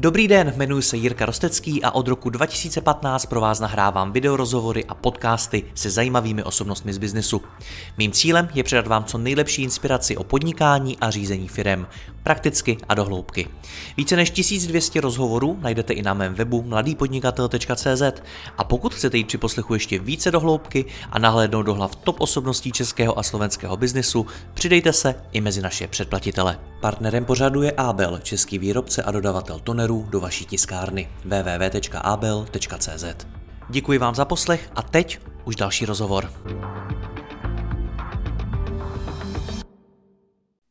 Dobrý 0.00 0.28
den, 0.28 0.52
jmenuji 0.56 0.82
se 0.82 0.96
Jirka 0.96 1.26
Rostecký 1.26 1.82
a 1.82 1.90
od 1.90 2.08
roku 2.08 2.30
2015 2.30 3.26
pro 3.26 3.40
vás 3.40 3.60
nahrávám 3.60 4.12
videorozhovory 4.12 4.84
a 4.84 4.94
podcasty 4.94 5.64
se 5.74 5.90
zajímavými 5.90 6.42
osobnostmi 6.42 6.92
z 6.92 6.98
biznesu. 6.98 7.42
Mým 7.98 8.12
cílem 8.12 8.48
je 8.54 8.62
předat 8.62 8.86
vám 8.86 9.04
co 9.04 9.18
nejlepší 9.18 9.62
inspiraci 9.62 10.16
o 10.16 10.24
podnikání 10.24 10.98
a 10.98 11.10
řízení 11.10 11.48
firem, 11.48 11.86
prakticky 12.22 12.76
a 12.88 12.94
dohloubky. 12.94 13.48
Více 13.96 14.16
než 14.16 14.30
1200 14.30 15.00
rozhovorů 15.00 15.58
najdete 15.60 15.92
i 15.92 16.02
na 16.02 16.14
mém 16.14 16.34
webu 16.34 16.62
mladýpodnikatel.cz 16.62 18.02
a 18.58 18.64
pokud 18.64 18.94
chcete 18.94 19.16
jít 19.16 19.26
při 19.26 19.38
poslechu 19.38 19.74
ještě 19.74 19.98
více 19.98 20.30
dohloubky 20.30 20.84
a 21.10 21.18
nahlédnout 21.18 21.62
do 21.62 21.74
hlav 21.74 21.96
top 21.96 22.20
osobností 22.20 22.72
českého 22.72 23.18
a 23.18 23.22
slovenského 23.22 23.76
biznesu, 23.76 24.26
přidejte 24.54 24.92
se 24.92 25.14
i 25.32 25.40
mezi 25.40 25.62
naše 25.62 25.86
předplatitele. 25.86 26.58
Partnerem 26.80 27.24
pořadu 27.24 27.62
je 27.62 27.72
Abel, 27.72 28.18
český 28.22 28.58
výrobce 28.58 29.02
a 29.02 29.10
dodavatel 29.10 29.60
tonerů 29.60 29.87
do 29.88 30.20
vaší 30.20 30.44
tiskárny 30.44 31.08
www.abel.cz. 31.24 33.04
Děkuji 33.68 33.98
vám 33.98 34.14
za 34.14 34.24
poslech 34.24 34.70
a 34.74 34.82
teď 34.82 35.18
už 35.44 35.56
další 35.56 35.86
rozhovor. 35.86 36.32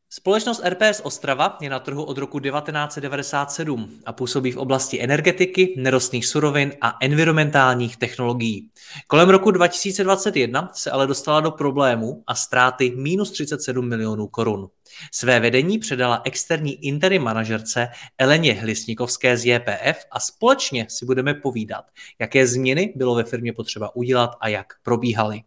Společnost 0.10 0.62
RPS 0.66 1.02
Ostrava 1.04 1.58
je 1.62 1.70
na 1.70 1.80
trhu 1.80 2.04
od 2.04 2.18
roku 2.18 2.40
1997 2.40 4.00
a 4.06 4.14
působí 4.14 4.52
v 4.52 4.58
oblasti 4.58 5.04
energetiky, 5.04 5.76
nerostných 5.78 6.26
surovin 6.26 6.74
a 6.82 6.98
environmentálních 7.02 7.98
technologií. 7.98 8.70
Kolem 9.08 9.30
roku 9.30 9.52
2021 9.52 10.70
se 10.74 10.92
ale 10.92 11.08
dostala 11.08 11.40
do 11.40 11.52
problému 11.52 12.24
a 12.28 12.36
ztráty 12.36 12.94
minus 12.96 13.32
37 13.32 13.88
milionů 13.88 14.28
korun. 14.28 14.68
Své 15.12 15.40
vedení 15.40 15.80
předala 15.80 16.22
externí 16.26 16.86
interim 16.86 17.24
manažerce 17.24 17.88
Eleně 18.18 18.54
Hlisnikovské 18.54 19.38
z 19.38 19.46
JPF 19.46 20.06
a 20.12 20.20
společně 20.20 20.86
si 20.90 21.06
budeme 21.06 21.34
povídat, 21.34 21.86
jaké 22.20 22.48
změny 22.48 22.94
bylo 22.96 23.16
ve 23.16 23.24
firmě 23.24 23.54
potřeba 23.54 23.96
udělat 23.96 24.32
a 24.40 24.48
jak 24.48 24.74
probíhaly. 24.84 25.44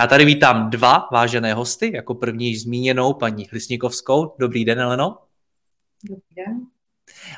Já 0.00 0.06
tady 0.06 0.24
vítám 0.24 0.70
dva 0.70 1.08
vážené 1.12 1.54
hosty, 1.54 1.92
jako 1.94 2.14
první 2.14 2.48
již 2.48 2.62
zmíněnou 2.62 3.14
paní 3.14 3.46
Hlisnikovskou. 3.50 4.34
Dobrý 4.38 4.64
den, 4.64 4.80
Eleno. 4.80 5.18
Dobrý 6.04 6.34
den. 6.36 6.60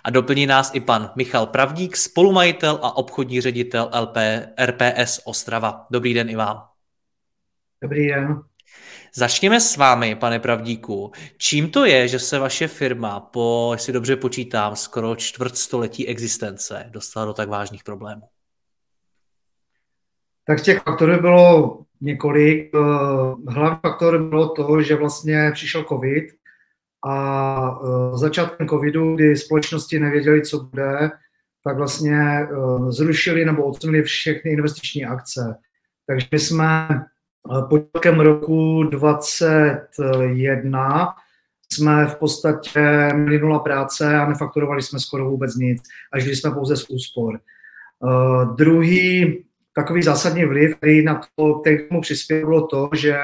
A 0.04 0.10
doplní 0.10 0.46
nás 0.46 0.70
i 0.74 0.80
pan 0.80 1.12
Michal 1.16 1.46
Pravdík, 1.46 1.96
spolumajitel 1.96 2.78
a 2.82 2.96
obchodní 2.96 3.40
ředitel 3.40 3.90
LP, 4.00 4.16
RPS 4.66 5.20
Ostrava. 5.24 5.86
Dobrý 5.90 6.14
den 6.14 6.30
i 6.30 6.36
vám. 6.36 6.62
Dobrý 7.82 8.08
den. 8.08 8.42
Začněme 9.14 9.60
s 9.60 9.76
vámi, 9.76 10.14
pane 10.14 10.38
Pravdíku. 10.38 11.12
Čím 11.36 11.70
to 11.70 11.84
je, 11.84 12.08
že 12.08 12.18
se 12.18 12.38
vaše 12.38 12.68
firma 12.68 13.20
po, 13.20 13.70
jestli 13.74 13.92
dobře 13.92 14.16
počítám, 14.16 14.76
skoro 14.76 15.16
čtvrtstoletí 15.16 16.08
existence 16.08 16.86
dostala 16.90 17.26
do 17.26 17.32
tak 17.32 17.48
vážných 17.48 17.84
problémů? 17.84 18.22
Tak 20.44 20.60
těch 20.60 20.82
faktorů 20.82 21.20
bylo 21.20 21.78
několik. 22.00 22.70
Eh, 22.74 22.78
hlavní 23.52 23.78
faktor 23.82 24.28
bylo 24.28 24.48
to, 24.48 24.82
že 24.82 24.96
vlastně 24.96 25.50
přišel 25.54 25.84
covid 25.84 26.24
a 27.06 27.80
eh, 27.82 28.18
začátkem 28.18 28.68
covidu, 28.68 29.14
kdy 29.14 29.36
společnosti 29.36 29.98
nevěděli, 29.98 30.42
co 30.42 30.60
bude, 30.60 31.10
tak 31.64 31.76
vlastně 31.76 32.18
eh, 32.18 32.46
zrušili 32.88 33.44
nebo 33.44 33.64
odsunuli 33.64 34.02
všechny 34.02 34.50
investiční 34.50 35.04
akce. 35.04 35.56
Takže 36.06 36.26
my 36.32 36.38
jsme 36.38 36.88
počátkem 37.68 38.20
roku 38.20 38.82
2021 38.82 41.14
jsme 41.72 42.06
v 42.06 42.16
podstatě 42.16 43.10
měli 43.14 43.38
nula 43.38 43.58
práce 43.58 44.18
a 44.18 44.28
nefakturovali 44.28 44.82
jsme 44.82 45.00
skoro 45.00 45.30
vůbec 45.30 45.56
nic 45.56 45.82
a 46.12 46.18
žili 46.18 46.36
jsme 46.36 46.50
pouze 46.50 46.76
z 46.76 46.90
úspor. 46.90 47.40
Uh, 47.98 48.56
druhý 48.56 49.44
takový 49.74 50.02
zásadní 50.02 50.44
vliv, 50.44 50.76
který 50.76 51.04
na 51.04 51.20
to, 51.36 51.54
který 51.54 51.88
tomu 51.88 52.00
přispěl, 52.00 52.46
bylo 52.46 52.66
to, 52.66 52.90
že 52.94 53.18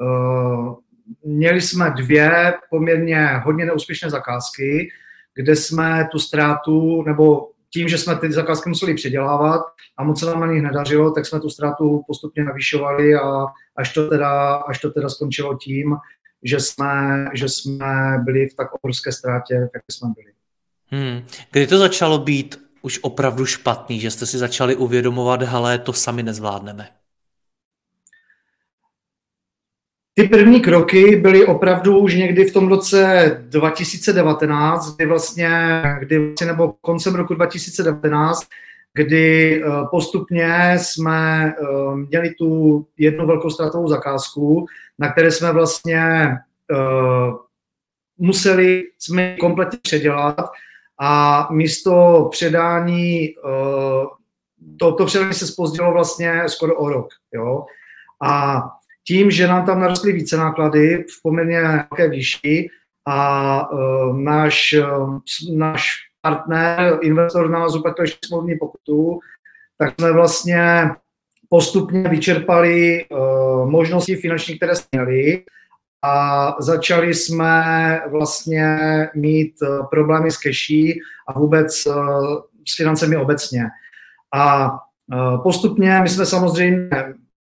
uh, 0.00 0.74
měli 1.24 1.60
jsme 1.60 1.90
dvě 1.90 2.54
poměrně 2.70 3.26
hodně 3.44 3.66
neúspěšné 3.66 4.10
zakázky, 4.10 4.90
kde 5.34 5.56
jsme 5.56 6.08
tu 6.12 6.18
ztrátu, 6.18 7.02
nebo 7.02 7.48
tím, 7.72 7.88
že 7.88 7.98
jsme 7.98 8.16
ty 8.16 8.32
zakázky 8.32 8.68
museli 8.68 8.94
předělávat 8.94 9.62
a 9.96 10.04
moc 10.04 10.20
se 10.20 10.26
nám 10.26 10.40
na 10.40 10.46
nich 10.46 10.62
nedařilo, 10.62 11.10
tak 11.10 11.26
jsme 11.26 11.40
tu 11.40 11.50
ztrátu 11.50 12.02
postupně 12.06 12.44
navyšovali 12.44 13.14
a 13.14 13.46
až 13.76 13.92
to 13.92 14.08
teda, 14.08 14.54
až 14.54 14.80
to 14.80 14.90
teda 14.90 15.08
skončilo 15.08 15.58
tím, 15.58 15.96
že 16.42 16.60
jsme, 16.60 17.24
že 17.34 17.48
jsme 17.48 18.18
byli 18.24 18.48
v 18.48 18.54
tak 18.54 18.68
obrovské 18.72 19.12
ztrátě, 19.12 19.54
jak 19.54 19.82
jsme 19.92 20.08
byli. 20.14 20.32
Hmm. 20.86 21.22
Kdy 21.50 21.66
to 21.66 21.78
začalo 21.78 22.18
být 22.18 22.70
už 22.82 22.98
opravdu 23.02 23.46
špatný, 23.46 24.00
že 24.00 24.10
jste 24.10 24.26
si 24.26 24.38
začali 24.38 24.76
uvědomovat, 24.76 25.42
hele, 25.42 25.78
to 25.78 25.92
sami 25.92 26.22
nezvládneme? 26.22 26.88
Ty 30.14 30.28
první 30.28 30.60
kroky 30.60 31.16
byly 31.16 31.46
opravdu 31.46 31.98
už 31.98 32.14
někdy 32.14 32.44
v 32.44 32.52
tom 32.52 32.68
roce 32.68 33.36
2019, 33.48 34.96
kdy 34.96 35.06
vlastně, 35.06 35.82
kdy 35.98 36.18
vlastně 36.18 36.46
nebo 36.46 36.74
koncem 36.80 37.14
roku 37.14 37.34
2019, 37.34 38.46
kdy 38.94 39.62
eh, 39.62 39.68
postupně 39.90 40.74
jsme 40.78 41.52
eh, 41.58 41.96
měli 41.96 42.30
tu 42.30 42.86
jednu 42.98 43.26
velkou 43.26 43.50
ztrátovou 43.50 43.88
zakázku, 43.88 44.66
na 44.98 45.12
které 45.12 45.30
jsme 45.30 45.52
vlastně 45.52 46.00
eh, 46.72 47.32
museli 48.18 48.82
jsme 48.98 49.36
kompletně 49.36 49.78
předělat 49.82 50.50
a 51.02 51.48
místo 51.50 52.28
předání, 52.30 53.34
to, 54.76 54.92
to 54.92 55.06
předání 55.06 55.34
se 55.34 55.46
spozdilo 55.46 55.92
vlastně 55.92 56.42
skoro 56.46 56.76
o 56.76 56.88
rok. 56.88 57.08
Jo? 57.34 57.64
A 58.22 58.62
tím, 59.06 59.30
že 59.30 59.48
nám 59.48 59.66
tam 59.66 59.80
narostly 59.80 60.12
více 60.12 60.36
náklady 60.36 61.04
v 61.08 61.22
poměrně 61.22 61.62
velké 61.62 62.08
výši 62.08 62.68
a 63.08 63.72
uh, 63.72 64.18
náš, 64.18 64.74
uh, 64.78 65.18
náš 65.56 65.88
partner, 66.20 66.98
investor 67.02 67.50
nás 67.50 67.76
uplatnil 67.76 68.06
smluvní 68.24 68.58
pokutu, 68.58 69.18
tak 69.78 69.94
jsme 70.00 70.12
vlastně 70.12 70.90
postupně 71.48 72.08
vyčerpali 72.08 73.04
uh, 73.08 73.70
možnosti 73.70 74.16
finanční, 74.16 74.56
které 74.56 74.76
jsme 74.76 74.88
měli 74.92 75.44
a 76.04 76.54
začali 76.58 77.14
jsme 77.14 78.00
vlastně 78.10 78.78
mít 79.14 79.54
uh, 79.62 79.86
problémy 79.86 80.30
s 80.30 80.38
keší 80.38 81.00
a 81.28 81.38
vůbec 81.38 81.86
uh, 81.86 81.94
s 82.68 82.76
financemi 82.76 83.16
obecně. 83.16 83.64
A 84.34 84.70
postupně 85.42 86.00
my 86.02 86.08
jsme 86.08 86.26
samozřejmě 86.26 86.90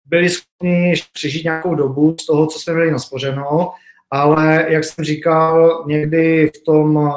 byli 0.09 0.29
schopni 0.29 0.95
přežít 1.13 1.45
nějakou 1.45 1.75
dobu 1.75 2.17
z 2.21 2.27
toho, 2.27 2.47
co 2.47 2.59
jsme 2.59 2.75
měli 2.75 2.91
naspořeno, 2.91 3.73
ale 4.11 4.67
jak 4.69 4.85
jsem 4.85 5.05
říkal, 5.05 5.85
někdy 5.87 6.51
v 6.57 6.65
tom 6.65 7.11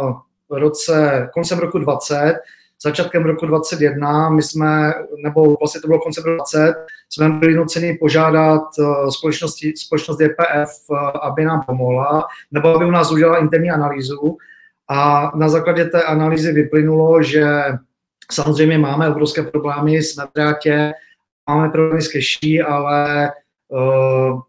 roce, 0.49 1.29
koncem 1.33 1.59
roku 1.59 1.79
20, 1.79 2.39
začátkem 2.83 3.23
roku 3.23 3.45
21, 3.45 4.29
my 4.29 4.43
jsme, 4.43 4.93
nebo 5.23 5.57
vlastně 5.59 5.81
to 5.81 5.87
bylo 5.87 5.99
koncem 5.99 6.23
roku 6.23 6.35
20, 6.35 6.75
jsme 7.09 7.29
byli 7.29 7.55
nuceni 7.55 7.97
požádat 7.99 8.61
eh, 8.79 9.11
společnosti, 9.11 9.73
společnost 9.77 10.17
DPF, 10.17 10.71
eh, 10.91 11.19
aby 11.21 11.45
nám 11.45 11.61
pomohla, 11.65 12.25
nebo 12.51 12.75
aby 12.75 12.85
u 12.85 12.91
nás 12.91 13.11
udělala 13.11 13.37
interní 13.37 13.71
analýzu. 13.71 14.37
A 14.89 15.31
na 15.35 15.49
základě 15.49 15.85
té 15.85 16.03
analýzy 16.03 16.51
vyplynulo, 16.51 17.23
že 17.23 17.45
samozřejmě 18.31 18.77
máme 18.77 19.09
obrovské 19.09 19.43
problémy 19.43 20.01
s 20.01 20.15
nadrátě, 20.15 20.93
máme 21.55 21.69
problémy 21.69 22.01
s 22.01 22.07
keší, 22.07 22.61
ale 22.61 23.31
uh, 23.67 24.41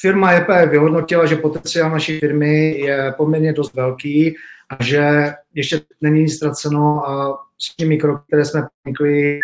firma 0.00 0.32
EP 0.32 0.70
vyhodnotila, 0.70 1.26
že 1.26 1.36
potenciál 1.36 1.90
naší 1.90 2.18
firmy 2.18 2.78
je 2.78 3.14
poměrně 3.16 3.52
dost 3.52 3.74
velký 3.74 4.34
a 4.70 4.84
že 4.84 5.32
ještě 5.54 5.80
není 6.00 6.20
nic 6.20 6.36
ztraceno 6.36 7.08
a 7.08 7.38
s 7.58 7.76
těmi 7.76 7.96
kroky, 7.98 8.24
které 8.26 8.44
jsme 8.44 8.62
podnikli, 8.82 9.40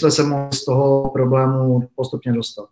jsme 0.00 0.10
se 0.10 0.22
mohli 0.22 0.52
z 0.52 0.64
toho 0.64 1.10
problému 1.10 1.88
postupně 1.96 2.32
dostat. 2.32 2.68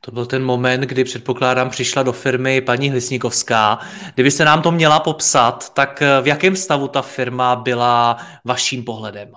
To 0.00 0.10
byl 0.10 0.26
ten 0.26 0.44
moment, 0.44 0.80
kdy 0.80 1.04
předpokládám 1.04 1.70
přišla 1.70 2.02
do 2.02 2.12
firmy 2.12 2.60
paní 2.60 2.90
Hlisníkovská. 2.90 3.78
Kdybyste 4.14 4.44
nám 4.44 4.62
to 4.62 4.72
měla 4.72 5.00
popsat, 5.00 5.74
tak 5.74 6.02
v 6.22 6.26
jakém 6.26 6.56
stavu 6.56 6.88
ta 6.88 7.02
firma 7.02 7.56
byla 7.56 8.16
vaším 8.44 8.84
pohledem? 8.84 9.32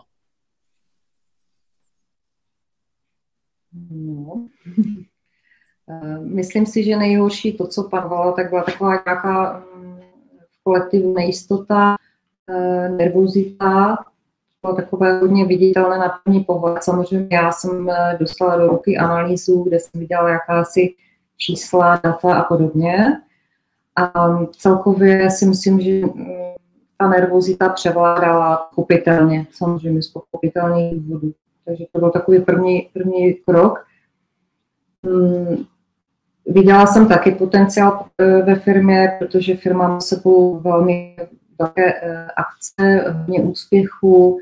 No. 3.92 4.48
Eh, 5.90 6.20
myslím 6.20 6.66
si, 6.66 6.84
že 6.84 6.98
nejhorší 6.98 7.58
to, 7.58 7.68
co 7.68 7.84
panovalo, 7.84 8.32
tak 8.32 8.50
byla 8.50 8.64
taková 8.64 8.90
nějaká 9.06 9.60
v 10.50 10.64
kolektivu 10.64 11.14
nejistota, 11.14 11.96
eh, 12.50 12.90
nervozita, 12.90 13.98
bylo 14.62 14.76
takové 14.76 15.20
hodně 15.20 15.46
viditelné 15.46 15.98
na 15.98 16.20
první 16.24 16.44
pohled. 16.44 16.84
Samozřejmě 16.84 17.28
já 17.32 17.52
jsem 17.52 17.90
eh, 17.90 18.18
dostala 18.20 18.58
do 18.58 18.68
ruky 18.68 18.98
analýzu, 18.98 19.64
kde 19.64 19.80
jsem 19.80 20.02
viděla 20.02 20.30
jakási 20.30 20.96
čísla, 21.38 22.00
data 22.04 22.36
a 22.36 22.44
podobně. 22.44 23.22
A 23.96 24.38
celkově 24.46 25.32
si 25.32 25.46
myslím, 25.46 25.82
že 25.82 26.06
mm, 26.06 26.26
ta 26.98 27.10
nervozita 27.10 27.70
převládala 27.70 28.70
kupitelně, 28.76 29.48
samozřejmě 29.52 30.04
z 30.04 30.10
pochopitelných 30.10 31.02
důvodů. 31.02 31.34
Takže 31.66 31.86
to 31.92 32.00
byl 32.00 32.10
takový 32.10 32.40
první, 32.40 32.90
první 32.94 33.34
krok. 33.34 33.86
Hmm, 35.04 35.66
viděla 36.46 36.86
jsem 36.88 37.08
taky 37.08 37.32
potenciál 37.32 38.06
eh, 38.18 38.42
ve 38.42 38.56
firmě, 38.56 39.16
protože 39.20 39.56
firma 39.56 39.88
má 39.88 40.00
sebou 40.00 40.60
velmi 40.60 41.16
velké 41.60 41.94
eh, 41.94 42.28
akce, 42.36 43.12
hodně 43.18 43.42
úspěchů. 43.42 44.40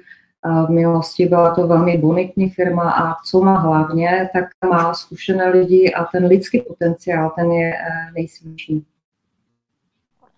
V 0.68 0.70
minulosti 0.70 1.26
byla 1.26 1.56
to 1.56 1.68
velmi 1.68 1.98
bonitní 1.98 2.50
firma 2.50 2.92
a 2.92 3.16
co 3.26 3.42
má 3.42 3.58
hlavně, 3.58 4.30
tak 4.34 4.46
má 4.70 4.94
zkušené 4.94 5.50
lidi 5.50 5.94
a 5.94 6.04
ten 6.04 6.26
lidský 6.26 6.62
potenciál, 6.62 7.32
ten 7.36 7.52
je 7.52 7.74
eh, 7.74 8.12
nejsilnější. 8.16 8.86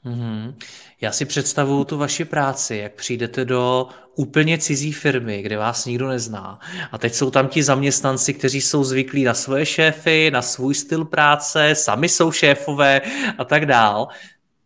Mm-hmm. 0.06 0.54
Já 1.02 1.12
si 1.12 1.26
představuju 1.26 1.84
tu 1.84 1.98
vaši 1.98 2.26
práci, 2.26 2.76
jak 2.76 2.94
přijdete 2.94 3.46
do 3.46 3.88
úplně 4.16 4.58
cizí 4.58 4.92
firmy, 4.92 5.42
kde 5.42 5.58
vás 5.58 5.86
nikdo 5.86 6.08
nezná. 6.08 6.60
A 6.92 6.98
teď 6.98 7.14
jsou 7.14 7.32
tam 7.32 7.48
ti 7.48 7.64
zaměstnanci, 7.64 8.34
kteří 8.34 8.62
jsou 8.62 8.84
zvyklí 8.84 9.24
na 9.24 9.34
svoje 9.34 9.66
šéfy, 9.66 10.32
na 10.32 10.42
svůj 10.42 10.76
styl 10.76 11.06
práce, 11.06 11.76
sami 11.76 12.10
jsou 12.10 12.32
šéfové 12.32 13.02
a 13.38 13.46
tak 13.46 13.66
dál. 13.66 14.08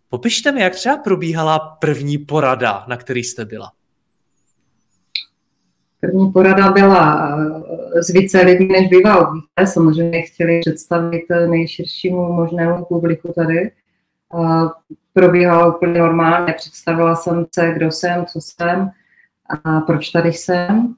Popište 0.09 0.51
mi, 0.51 0.61
jak 0.61 0.75
třeba 0.75 0.97
probíhala 0.97 1.59
první 1.59 2.17
porada, 2.17 2.85
na 2.87 2.97
který 2.97 3.23
jste 3.23 3.45
byla. 3.45 3.71
První 6.01 6.31
porada 6.31 6.71
byla 6.71 7.29
eh, 7.95 8.03
z 8.03 8.09
více 8.09 8.41
lidí, 8.41 8.67
než 8.67 8.87
bývá 8.87 9.27
obvykle. 9.27 9.67
Samozřejmě 9.67 10.21
chtěli 10.21 10.59
představit 10.59 11.25
nejširšímu 11.49 12.33
možnému 12.33 12.85
publiku 12.85 13.33
tady 13.35 13.71
probíhala 15.13 15.75
úplně 15.75 15.99
normálně. 15.99 16.53
Představila 16.53 17.15
jsem 17.15 17.45
se, 17.55 17.71
kdo 17.75 17.91
jsem, 17.91 18.25
co 18.25 18.41
jsem 18.41 18.91
a 19.63 19.81
proč 19.81 20.09
tady 20.09 20.33
jsem. 20.33 20.95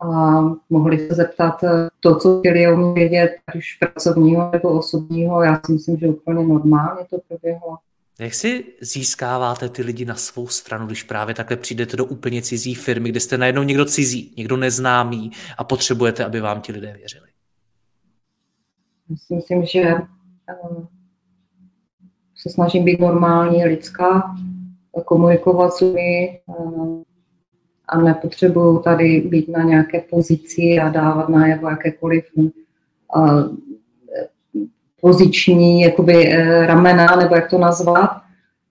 A 0.00 0.40
mohli 0.70 1.08
se 1.08 1.14
zeptat 1.14 1.64
to, 2.00 2.16
co 2.16 2.38
chtěli 2.38 2.68
o 2.68 2.76
mě 2.76 2.92
vědět, 2.94 3.30
ať 3.46 3.56
už 3.56 3.74
pracovního 3.74 4.50
nebo 4.52 4.78
osobního. 4.78 5.42
Já 5.42 5.60
si 5.66 5.72
myslím, 5.72 5.98
že 5.98 6.08
úplně 6.08 6.46
normálně 6.46 7.06
to 7.10 7.18
proběhlo. 7.28 7.78
Jak 8.18 8.34
si 8.34 8.64
získáváte 8.80 9.68
ty 9.68 9.82
lidi 9.82 10.04
na 10.04 10.14
svou 10.14 10.48
stranu, 10.48 10.86
když 10.86 11.02
právě 11.02 11.34
takhle 11.34 11.56
přijdete 11.56 11.96
do 11.96 12.04
úplně 12.04 12.42
cizí 12.42 12.74
firmy, 12.74 13.08
kde 13.08 13.20
jste 13.20 13.38
najednou 13.38 13.62
někdo 13.62 13.84
cizí, 13.84 14.34
někdo 14.36 14.56
neznámý 14.56 15.32
a 15.58 15.64
potřebujete, 15.64 16.24
aby 16.24 16.40
vám 16.40 16.60
ti 16.60 16.72
lidé 16.72 16.94
věřili? 16.98 17.28
Myslím, 19.30 19.66
že 19.66 19.94
se 22.36 22.50
snažím 22.50 22.84
být 22.84 23.00
normální, 23.00 23.64
lidská, 23.64 24.36
komunikovat 25.04 25.72
s 25.72 25.80
lidmi 25.80 26.40
eh, 26.48 26.52
a 27.90 27.98
nepotřebuju 27.98 28.78
tady 28.78 29.20
být 29.20 29.48
na 29.48 29.62
nějaké 29.62 30.00
pozici 30.00 30.78
a 30.82 30.88
dávat 30.88 31.28
na 31.28 31.46
jakékoliv 31.46 32.24
eh, 32.38 32.50
poziční 35.00 35.80
jakoby, 35.80 36.32
eh, 36.32 36.66
ramena, 36.66 37.16
nebo 37.16 37.34
jak 37.34 37.50
to 37.50 37.58
nazvat. 37.58 38.10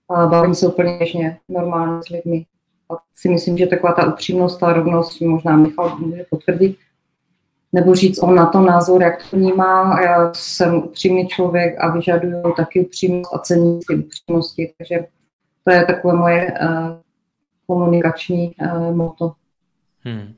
A 0.10 0.28
bavím 0.28 0.56
se 0.56 0.68
úplně 0.68 0.98
běžně, 0.98 1.38
normálně 1.50 2.04
s 2.08 2.10
lidmi. 2.10 2.46
A 2.92 2.94
si 3.16 3.30
myslím, 3.30 3.58
že 3.58 3.68
taková 3.68 3.94
ta 3.94 4.14
upřímnost, 4.14 4.60
ta 4.60 4.74
rovnost, 4.74 5.22
možná 5.22 5.58
Michal 5.58 5.98
může 6.00 6.26
potvrdit, 6.30 6.78
nebo 7.74 7.96
říct 7.96 8.24
on 8.24 8.36
na 8.36 8.46
to 8.46 8.62
názor, 8.62 9.02
jak 9.02 9.30
to 9.30 9.38
vnímá. 9.38 10.02
Já 10.02 10.34
jsem 10.34 10.76
upřímný 10.76 11.28
člověk 11.28 11.76
a 11.80 11.92
vyžaduju 11.92 12.54
taky 12.58 12.80
upřímnost 12.86 13.34
a 13.34 13.40
cením 13.40 13.80
si 13.82 13.96
upřímnosti, 13.96 14.74
takže 14.78 15.06
to 15.64 15.72
je 15.72 15.86
takové 15.86 16.14
moje 16.14 16.54
uh, 16.62 16.99
komunikační 17.70 18.56
uh, 18.62 18.96
moto. 18.96 19.32
Hmm. 20.04 20.34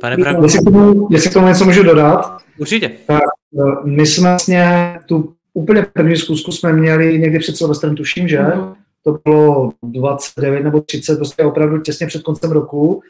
Pane 0.00 0.16
Brak... 0.16 0.36
jestli, 0.42 0.60
k 0.60 0.64
tomu, 0.64 1.08
jestli 1.10 1.30
k 1.30 1.32
tomu 1.32 1.46
něco 1.46 1.64
můžu 1.64 1.82
dodat, 1.82 2.42
Určitě. 2.58 2.90
Tak 3.06 3.22
uh, 3.50 3.86
my 3.86 4.06
jsme 4.06 4.28
vlastně 4.28 4.98
tu 5.06 5.34
úplně 5.54 5.86
první 5.92 6.16
zkusku 6.16 6.52
jsme 6.52 6.72
měli 6.72 7.18
někdy 7.18 7.38
před 7.38 7.56
Silvestrem, 7.56 7.96
tuším, 7.96 8.28
že? 8.28 8.42
Mm. 8.42 8.74
To 9.04 9.18
bylo 9.24 9.72
29 9.82 10.64
nebo 10.64 10.80
30, 10.80 11.16
prostě 11.16 11.44
opravdu 11.44 11.80
těsně 11.80 12.06
před 12.06 12.22
koncem 12.22 12.50
roku. 12.50 13.02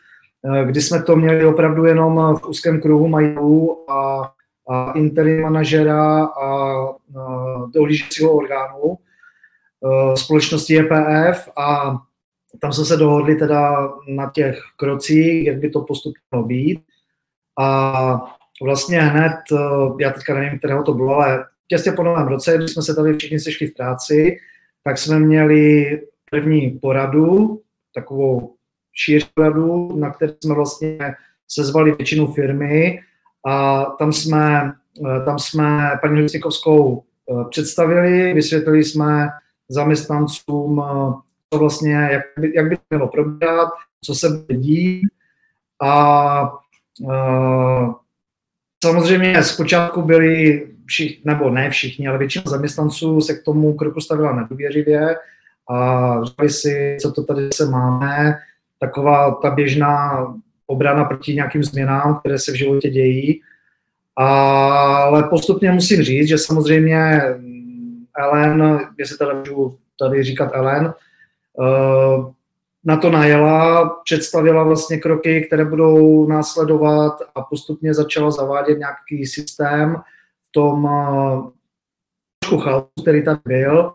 Eh, 0.45 0.65
kdy 0.65 0.81
jsme 0.81 1.03
to 1.03 1.17
měli 1.17 1.47
opravdu 1.47 1.85
jenom 1.85 2.37
v 2.37 2.47
úzkém 2.49 2.81
kruhu 2.81 3.09
majitelů 3.09 3.91
a, 3.91 4.33
a 4.69 4.93
interim 4.93 5.43
manažera 5.43 6.25
a, 6.25 6.47
a 6.47 6.97
dohlížícího 7.75 8.33
orgánu 8.33 8.95
eh, 8.95 10.17
společnosti 10.17 10.79
EPF 10.79 11.49
a 11.57 11.97
tam 12.63 12.73
jsme 12.73 12.85
se 12.85 12.97
dohodli 12.97 13.37
teda 13.37 13.93
na 14.09 14.31
těch 14.35 14.59
krocích, 14.77 15.47
jak 15.47 15.59
by 15.59 15.71
to 15.71 15.81
postupně 15.81 16.43
být. 16.43 16.81
A 17.59 18.37
vlastně 18.63 19.01
hned, 19.01 19.33
eh, 19.53 19.57
já 20.01 20.11
teďka 20.11 20.35
nevím, 20.35 20.59
kterého 20.59 20.83
to 20.83 20.95
bylo, 20.95 21.17
ale 21.17 21.45
těsně 21.69 21.93
po 21.93 22.03
novém 22.03 22.27
roce, 22.27 22.57
když 22.57 22.71
jsme 22.71 22.83
se 22.83 22.95
tady 22.95 23.15
všichni 23.19 23.41
sešli 23.41 23.67
v 23.67 23.75
práci, 23.75 24.37
tak 24.85 24.99
jsme 24.99 25.19
měli 25.19 26.01
první 26.31 26.71
poradu, 26.71 27.61
takovou 27.95 28.55
šíř 28.93 29.31
radu, 29.39 29.97
na 29.97 30.11
které 30.11 30.33
jsme 30.45 30.55
vlastně 30.55 30.99
sezvali 31.49 31.93
většinu 31.93 32.33
firmy 32.33 33.01
a 33.47 33.85
tam 33.85 34.13
jsme, 34.13 34.73
eh, 35.07 35.25
tam 35.25 35.39
jsme 35.39 35.91
paní 36.01 36.21
Hlicnikovskou 36.21 37.03
eh, 37.03 37.45
představili, 37.51 38.35
vysvětlili 38.35 38.85
jsme 38.85 39.29
zaměstnancům, 39.69 40.83
vlastně, 41.59 42.09
jak 42.13 42.23
by, 42.39 42.53
jak 42.57 42.69
by 42.69 42.77
mělo 42.91 43.09
probíhat, 43.09 43.69
co 44.05 44.15
se 44.15 44.29
bude 44.29 44.61
dít 44.61 45.03
a 45.83 46.53
uh, 47.01 47.95
samozřejmě 48.85 49.43
zpočátku 49.45 50.03
byli 50.03 50.67
všichni, 50.87 51.23
nebo 51.25 51.51
ne 51.51 51.71
všichni, 51.71 52.09
ale 52.09 52.19
většina 52.19 52.45
zaměstnanců 52.47 53.21
se 53.21 53.35
k 53.35 53.43
tomu 53.43 53.75
kroku 53.75 54.01
stavila 54.01 54.37
nedůvěřivě 54.37 55.17
a 55.71 56.25
říkali 56.25 56.51
si, 56.51 56.97
co 57.01 57.13
to 57.13 57.25
tady 57.25 57.49
se 57.55 57.67
máme, 57.67 58.39
taková 58.79 59.35
ta 59.35 59.51
běžná 59.51 60.27
obrana 60.67 61.05
proti 61.05 61.35
nějakým 61.35 61.65
změnám, 61.65 62.19
které 62.19 62.39
se 62.39 62.53
v 62.53 62.55
životě 62.55 62.91
dějí. 62.91 63.41
Ale 64.17 65.23
postupně 65.23 65.73
musím 65.73 66.03
říct, 66.03 66.29
že 66.29 66.39
samozřejmě 66.39 67.23
Ellen, 68.19 68.81
jestli 68.99 69.19
tady 69.19 69.35
můžu 69.39 69.79
tady 69.99 70.23
říkat 70.23 70.51
Ellen, 70.55 70.95
na 72.85 72.97
to 72.97 73.11
najela, 73.11 73.89
představila 74.05 74.63
vlastně 74.63 74.99
kroky, 74.99 75.45
které 75.47 75.65
budou 75.65 76.27
následovat 76.27 77.19
a 77.35 77.43
postupně 77.43 77.95
začala 77.95 78.31
zavádět 78.31 78.79
nějaký 78.79 79.27
systém 79.27 79.97
v 80.49 80.53
tom 80.53 80.89
eh, 80.91 82.59
chaosu, 82.61 82.89
který 83.03 83.25
tam 83.25 83.41
byl 83.45 83.95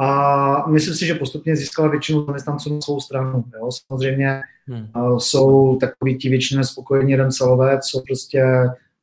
a 0.00 0.70
myslím 0.70 0.94
si, 0.94 1.06
že 1.06 1.14
postupně 1.14 1.56
získala 1.56 1.88
většinu 1.88 2.24
zaměstnanců 2.24 2.74
na 2.74 2.80
svou 2.80 3.00
stranu. 3.00 3.44
Jo. 3.54 3.70
Samozřejmě 3.86 4.42
hmm. 4.66 4.88
jsou 5.18 5.76
takový 5.76 6.18
ti 6.18 6.28
většině 6.28 6.64
spokojení 6.64 7.16
celové, 7.30 7.80
co 7.80 8.02
prostě 8.06 8.44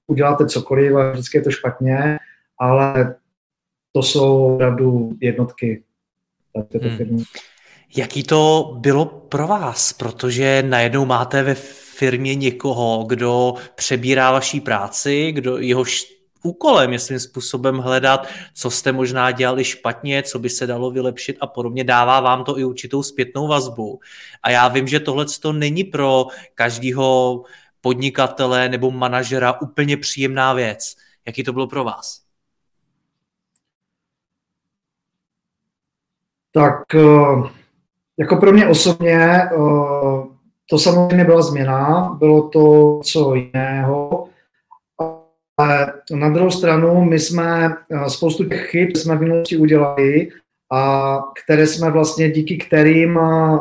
uděláte 0.08 0.46
cokoliv 0.46 0.96
a 0.96 1.12
vždycky 1.12 1.38
je 1.38 1.42
to 1.42 1.52
špatně, 1.52 2.18
ale 2.60 3.16
to 3.92 4.04
jsou 4.04 4.56
opravdu 4.56 5.14
jednotky 5.22 5.84
této 6.72 6.88
hmm. 6.88 6.98
firmy. 6.98 7.24
Jaký 7.98 8.24
to 8.24 8.72
bylo 8.80 9.06
pro 9.06 9.48
vás? 9.48 9.94
Protože 9.94 10.64
najednou 10.68 11.06
máte 11.06 11.44
ve 11.44 11.56
firmě 11.56 12.36
někoho, 12.36 13.06
kdo 13.08 13.54
přebírá 13.76 14.32
vaší 14.32 14.62
práci, 14.62 15.32
kdo 15.32 15.58
jehož 15.58 16.06
úkolem 16.44 16.94
je 16.94 17.00
svým 17.00 17.20
způsobem 17.20 17.78
hledat, 17.78 18.28
co 18.54 18.72
jste 18.72 18.92
možná 18.92 19.32
dělali 19.32 19.64
špatně, 19.64 20.24
co 20.24 20.40
by 20.40 20.50
se 20.50 20.68
dalo 20.68 20.92
vylepšit 20.92 21.38
a 21.42 21.48
podobně. 21.48 21.84
Dává 21.84 22.20
vám 22.20 22.44
to 22.44 22.60
i 22.60 22.64
určitou 22.64 23.04
zpětnou 23.04 23.48
vazbu. 23.48 24.00
A 24.44 24.50
já 24.50 24.68
vím, 24.68 24.88
že 24.88 25.00
tohle 25.00 25.26
to 25.42 25.54
není 25.54 25.84
pro 25.84 26.26
každého 26.56 27.44
podnikatele 27.82 28.70
nebo 28.70 28.92
manažera 28.92 29.62
úplně 29.62 29.98
příjemná 29.98 30.54
věc. 30.54 30.96
Jaký 31.26 31.44
to 31.44 31.54
bylo 31.54 31.68
pro 31.68 31.84
vás? 31.84 32.22
Tak 36.52 36.96
eh, 36.96 37.59
jako 38.20 38.36
pro 38.36 38.52
mě 38.52 38.68
osobně 38.68 39.16
eh, 39.16 39.48
to 40.70 40.80
samozřejmě 40.80 41.26
byla 41.26 41.42
změna, 41.42 42.10
bylo 42.20 42.50
to 42.50 43.00
co 43.04 43.36
jiného 43.36 44.30
ale 45.60 45.94
na 46.12 46.30
druhou 46.30 46.52
stranu 46.52 47.04
my 47.04 47.20
jsme 47.20 47.76
eh, 47.92 48.10
spoustu 48.10 48.50
těch 48.50 48.68
chyb 48.68 48.90
jsme 48.96 49.16
v 49.16 49.22
minulosti 49.22 49.58
udělali 49.58 50.30
a 50.72 51.18
které 51.44 51.68
jsme 51.68 51.92
vlastně 51.92 52.32
díky 52.32 52.58
kterým 52.58 53.20
eh, 53.20 53.60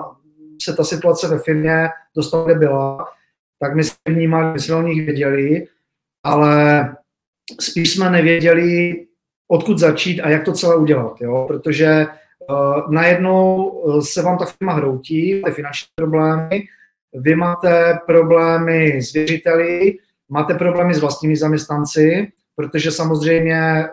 se 0.63 0.77
ta 0.77 0.85
situace 0.85 1.29
ve 1.29 1.39
firmě 1.39 1.89
dostala, 2.17 2.55
byla, 2.55 3.09
tak 3.61 3.75
my 3.75 3.85
jsme 3.85 3.97
vnímali, 4.09 4.53
my 4.53 4.61
jsme 4.61 4.75
o 4.75 4.83
nich 4.83 5.07
věděli, 5.07 5.67
ale 6.25 6.97
spíš 7.61 7.95
jsme 7.95 8.11
nevěděli, 8.11 9.07
odkud 9.51 9.79
začít 9.79 10.21
a 10.21 10.29
jak 10.29 10.45
to 10.45 10.53
celé 10.53 10.77
udělat, 10.77 11.21
jo? 11.21 11.45
protože 11.49 12.07
najednou 12.89 13.73
se 14.01 14.23
vám 14.23 14.39
ta 14.39 14.45
firma 14.45 14.73
hroutí, 14.73 15.41
máte 15.41 15.55
finanční 15.55 15.89
problémy, 15.95 16.63
vy 17.15 17.35
máte 17.35 17.99
problémy 18.07 19.03
s 19.03 19.13
věřiteli, 19.13 19.97
máte 20.29 20.55
problémy 20.55 20.95
s 20.95 21.01
vlastními 21.01 21.37
zaměstnanci, 21.37 22.33
protože 22.57 22.91
samozřejmě, 22.91 23.89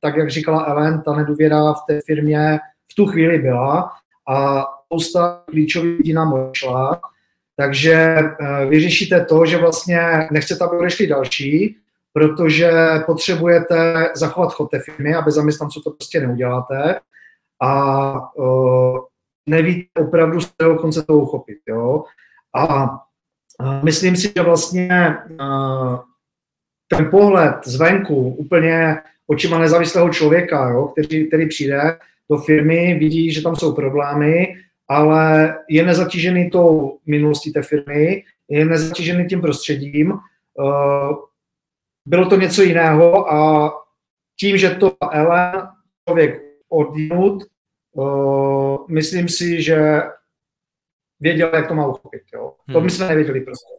tak 0.00 0.16
jak 0.16 0.30
říkala 0.30 0.64
Ellen, 0.64 1.02
ta 1.02 1.16
nedůvěra 1.16 1.72
v 1.72 1.80
té 1.88 2.00
firmě 2.06 2.58
v 2.90 2.94
tu 2.94 3.06
chvíli 3.06 3.38
byla 3.38 3.90
a 4.28 4.64
spousta 4.86 5.42
klíčových 5.46 5.98
lidí 5.98 6.12
nám 6.12 6.32
odešla, 6.32 7.00
takže 7.56 7.94
eh, 7.94 8.66
vyřešíte 8.66 9.24
to, 9.24 9.46
že 9.46 9.56
vlastně 9.56 10.28
nechcete, 10.30 10.64
aby 10.64 10.76
odešli 10.76 11.06
další, 11.06 11.76
protože 12.12 12.72
potřebujete 13.06 14.08
zachovat 14.14 14.54
chod 14.54 14.70
té 14.70 14.78
firmy 14.78 15.14
a 15.14 15.22
bez 15.22 15.34
zaměstnanců 15.34 15.80
to 15.80 15.90
prostě 15.90 16.20
neuděláte 16.20 17.00
a 17.60 18.12
uh, 18.34 18.98
nevíte 19.48 20.00
opravdu 20.00 20.40
z 20.40 20.52
toho 20.56 20.78
konce 20.78 21.02
to 21.02 21.18
uchopit. 21.18 21.58
Jo? 21.68 22.04
A 22.54 22.90
uh, 22.90 23.84
myslím 23.84 24.16
si, 24.16 24.32
že 24.36 24.42
vlastně 24.42 25.16
uh, 25.40 25.98
ten 26.88 27.10
pohled 27.10 27.56
zvenku 27.64 28.14
úplně 28.14 28.96
očima 29.26 29.58
nezávislého 29.58 30.08
člověka, 30.08 30.68
jo, 30.68 30.88
který, 30.88 31.28
který 31.28 31.48
přijde 31.48 31.98
do 32.30 32.38
firmy, 32.38 32.94
vidí, 32.98 33.32
že 33.32 33.42
tam 33.42 33.56
jsou 33.56 33.72
problémy 33.72 34.56
ale 34.88 35.58
je 35.68 35.84
nezatížený 35.84 36.50
tou 36.50 36.98
minulostí 37.06 37.52
té 37.52 37.62
firmy, 37.62 38.24
je 38.48 38.64
nezatížený 38.64 39.26
tím 39.26 39.40
prostředím. 39.40 40.12
Eh, 40.12 41.14
bylo 42.08 42.26
to 42.26 42.36
něco 42.36 42.62
jiného 42.62 43.32
a 43.32 43.72
tím, 44.40 44.58
že 44.58 44.70
to 44.70 44.96
Ellen 45.12 45.68
člověk 46.08 46.45
odjinut, 46.68 47.42
eh, 47.42 48.76
myslím 48.88 49.28
si, 49.28 49.62
že 49.62 50.02
věděl, 51.20 51.50
jak 51.54 51.68
to 51.68 51.74
má 51.74 51.86
uchopit. 51.86 52.22
Jo. 52.34 52.52
To 52.66 52.72
my 52.72 52.80
hmm. 52.80 52.90
jsme 52.90 53.08
nevěděli 53.08 53.40
prostě. 53.40 53.74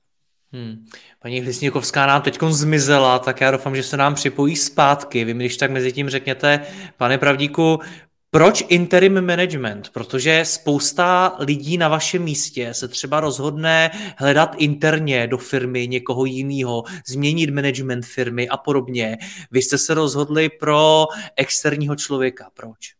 Hmm. 0.51 0.85
Paní 1.19 1.41
Hlisníkovská 1.41 2.05
nám 2.05 2.21
teď 2.21 2.39
zmizela, 2.49 3.19
tak 3.19 3.41
já 3.41 3.51
doufám, 3.51 3.75
že 3.75 3.83
se 3.83 3.97
nám 3.97 4.15
připojí 4.15 4.55
zpátky. 4.55 5.25
Vy 5.25 5.33
mi 5.33 5.43
když 5.43 5.57
tak 5.57 5.71
mezi 5.71 5.91
tím 5.91 6.09
řekněte, 6.09 6.65
pane 6.97 7.17
Pravdíku, 7.17 7.79
proč 8.31 8.63
interim 8.67 9.25
management? 9.25 9.89
Protože 9.93 10.45
spousta 10.45 11.35
lidí 11.39 11.77
na 11.77 11.87
vašem 11.87 12.23
místě 12.23 12.73
se 12.73 12.87
třeba 12.87 13.19
rozhodne 13.19 13.91
hledat 14.17 14.55
interně 14.57 15.27
do 15.27 15.37
firmy 15.37 15.87
někoho 15.87 16.25
jiného, 16.25 16.83
změnit 17.07 17.49
management 17.49 18.05
firmy 18.05 18.49
a 18.49 18.57
podobně. 18.57 19.17
Vy 19.51 19.61
jste 19.61 19.77
se 19.77 19.93
rozhodli 19.93 20.49
pro 20.49 21.05
externího 21.35 21.95
člověka. 21.95 22.49
Proč? 22.53 22.97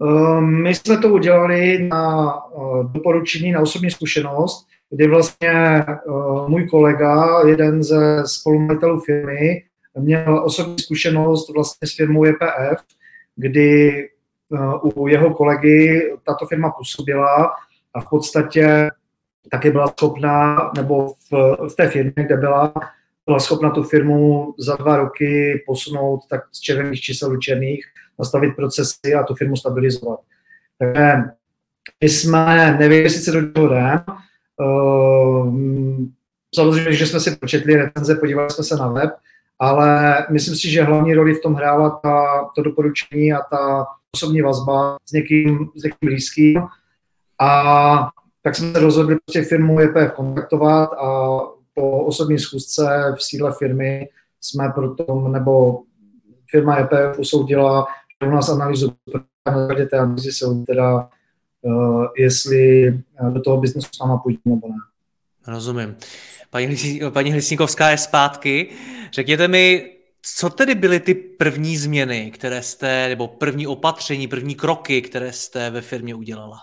Ehm, 0.00 0.62
my 0.62 0.74
jsme 0.74 0.98
to 0.98 1.08
udělali 1.08 1.78
na 1.78 2.34
eh, 2.34 2.58
doporučení, 2.92 3.52
na 3.52 3.60
osobní 3.60 3.90
zkušenost, 3.90 4.66
kdy 4.90 5.06
vlastně 5.06 5.50
eh, 5.50 5.94
můj 6.48 6.68
kolega, 6.68 7.42
jeden 7.48 7.82
ze 7.82 8.22
spolumajitelů 8.26 9.00
firmy, 9.00 9.62
měl 9.98 10.42
osobní 10.44 10.78
zkušenost 10.78 11.54
vlastně 11.54 11.88
s 11.88 11.96
firmou 11.96 12.24
EPF, 12.24 12.84
kdy 13.36 13.98
eh, 14.54 14.78
u 14.82 15.08
jeho 15.08 15.34
kolegy 15.34 16.12
tato 16.26 16.46
firma 16.46 16.70
působila 16.70 17.52
a 17.94 18.00
v 18.00 18.08
podstatě 18.10 18.90
taky 19.50 19.70
byla 19.70 19.94
schopná, 19.98 20.70
nebo 20.76 21.14
v, 21.30 21.56
v 21.72 21.76
té 21.76 21.88
firmě, 21.88 22.12
kde 22.16 22.36
byla, 22.36 22.72
byla 23.26 23.40
schopna 23.40 23.70
tu 23.70 23.82
firmu 23.82 24.54
za 24.58 24.76
dva 24.76 24.96
roky 24.96 25.62
posunout 25.66 26.20
tak 26.30 26.40
z 26.52 26.60
červených 26.60 27.00
čísel 27.00 27.30
do 27.30 27.36
černých, 27.36 27.84
nastavit 28.18 28.56
procesy 28.56 29.14
a 29.14 29.22
tu 29.22 29.34
firmu 29.34 29.56
stabilizovat. 29.56 30.20
Takže 30.78 31.12
my 32.00 32.08
jsme 32.08 32.76
nevěděli 32.78 33.10
sice 33.10 33.32
do 33.32 33.52
čeho 33.52 33.66
jdem, 33.66 34.04
uh, 34.60 35.54
samozřejmě, 36.54 36.92
že 36.92 37.06
jsme 37.06 37.20
si 37.20 37.36
pročetli 37.36 37.76
recenze, 37.76 38.14
podívali 38.14 38.50
jsme 38.50 38.64
se 38.64 38.76
na 38.76 38.88
web, 38.88 39.10
ale 39.60 40.16
myslím 40.30 40.56
si, 40.56 40.70
že 40.70 40.82
hlavní 40.82 41.14
roli 41.14 41.34
v 41.34 41.42
tom 41.42 41.54
hrála 41.54 41.90
ta, 41.90 42.44
to 42.56 42.62
doporučení 42.62 43.32
a 43.32 43.42
ta 43.50 43.86
osobní 44.14 44.42
vazba 44.42 44.96
s 45.08 45.12
někým, 45.12 45.68
s 45.76 45.82
někým 45.82 45.98
blízkým. 46.08 46.62
A 47.40 48.10
tak 48.42 48.56
jsme 48.56 48.72
se 48.72 48.80
rozhodli 48.80 49.16
prostě 49.24 49.42
firmu 49.42 49.80
EPF 49.80 50.12
kontaktovat 50.12 50.92
a 50.92 51.38
po 51.74 52.04
osobní 52.04 52.38
schůzce 52.38 53.14
v 53.16 53.22
sídle 53.22 53.52
firmy 53.58 54.08
jsme 54.40 54.72
proto, 54.74 55.28
nebo 55.28 55.82
firma 56.50 56.76
EPF 56.78 57.18
usoudila, 57.18 57.86
že 58.22 58.28
u 58.28 58.32
nás 58.32 58.48
analýzu 58.48 58.92
na 59.14 59.52
základě 59.52 59.86
té 59.86 59.98
analýzy 59.98 60.32
se 60.32 60.46
teda, 60.66 61.08
uh, 61.62 62.06
jestli 62.18 62.92
do 63.30 63.40
toho 63.40 63.56
biznesu 63.56 63.88
s 63.94 63.98
náma 63.98 64.16
půjde 64.16 64.38
nebo 64.44 64.68
ne. 64.68 64.76
Rozumím. 65.48 65.96
Paní, 66.50 67.00
paní 67.12 67.32
Hlisníkovská 67.32 67.90
je 67.90 67.98
zpátky. 67.98 68.68
Řekněte 69.12 69.48
mi, 69.48 69.90
co 70.36 70.50
tedy 70.50 70.74
byly 70.74 71.00
ty 71.00 71.14
první 71.14 71.76
změny, 71.76 72.30
které 72.30 72.62
jste, 72.62 73.08
nebo 73.08 73.28
první 73.28 73.66
opatření, 73.66 74.28
první 74.28 74.54
kroky, 74.54 75.02
které 75.02 75.32
jste 75.32 75.70
ve 75.70 75.80
firmě 75.80 76.14
udělala? 76.14 76.58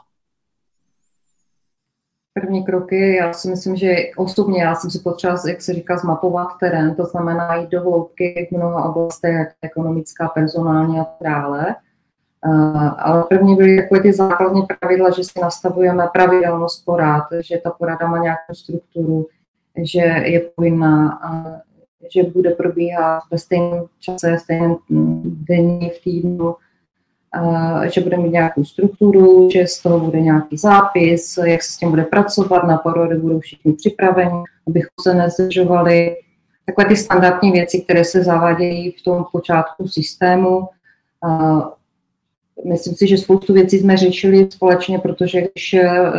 První 2.33 2.65
kroky, 2.65 3.15
já 3.15 3.33
si 3.33 3.49
myslím, 3.49 3.75
že 3.75 3.95
osobně 4.17 4.63
já 4.63 4.75
jsem 4.75 4.91
si 4.91 4.99
potřeba, 4.99 5.37
jak 5.47 5.61
se 5.61 5.73
říká, 5.73 5.97
zmapovat 5.97 6.47
terén, 6.59 6.95
to 6.95 7.05
znamená 7.05 7.55
jít 7.55 7.69
do 7.69 7.81
hloubky 7.81 8.47
v 8.51 8.57
mnoha 8.57 8.89
oblastech, 8.89 9.47
ekonomická, 9.61 10.27
personální 10.27 10.99
a 10.99 11.03
tak 11.03 11.31
dále. 11.31 11.75
Ale 12.97 13.23
první 13.23 13.55
byly 13.55 13.81
takové 13.81 14.01
ty 14.01 14.13
základní 14.13 14.61
pravidla, 14.79 15.09
že 15.09 15.23
si 15.23 15.39
nastavujeme 15.41 16.07
pravidelnost 16.13 16.85
porad, 16.85 17.23
že 17.39 17.57
ta 17.57 17.71
porada 17.71 18.07
má 18.07 18.17
nějakou 18.17 18.53
strukturu, 18.53 19.27
že 19.83 19.99
je 19.99 20.39
povinná, 20.55 21.19
že 22.13 22.23
bude 22.23 22.49
probíhat 22.49 23.21
ve 23.31 23.37
stejném 23.37 23.85
čase, 23.99 24.37
stejném 24.39 24.77
denní 25.23 25.89
v 25.89 26.03
týdnu, 26.03 26.55
že 27.93 28.01
bude 28.01 28.17
mít 28.17 28.31
nějakou 28.31 28.65
strukturu, 28.65 29.49
že 29.51 29.67
z 29.67 29.81
toho 29.81 29.99
bude 29.99 30.21
nějaký 30.21 30.57
zápis, 30.57 31.37
jak 31.45 31.63
se 31.63 31.71
s 31.71 31.77
tím 31.77 31.89
bude 31.89 32.03
pracovat, 32.03 32.63
na 32.63 32.77
porody 32.77 33.17
budou 33.17 33.39
všichni 33.39 33.73
připraveni, 33.73 34.43
abychom 34.67 34.89
se 35.01 35.13
nezdržovali. 35.13 36.15
Takové 36.65 36.87
ty 36.87 36.95
standardní 36.95 37.51
věci, 37.51 37.81
které 37.81 38.03
se 38.03 38.23
zavádějí 38.23 38.91
v 38.91 39.03
tom 39.03 39.25
počátku 39.31 39.87
systému. 39.87 40.69
Myslím 42.65 42.95
si, 42.95 43.07
že 43.07 43.17
spoustu 43.17 43.53
věcí 43.53 43.79
jsme 43.79 43.97
řešili 43.97 44.47
společně, 44.51 44.99
protože 44.99 45.41
když 45.41 45.73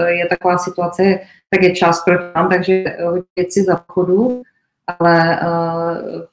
je 0.07 0.27
taková 0.31 0.59
situace, 0.59 1.21
tak 1.51 1.63
je 1.63 1.75
čas 1.75 2.05
pro 2.05 2.33
tam, 2.33 2.49
takže 2.49 2.85
věci 3.37 3.63
za 3.63 3.85
chodu 3.89 4.43
ale 4.89 5.41
eh, 5.41 5.47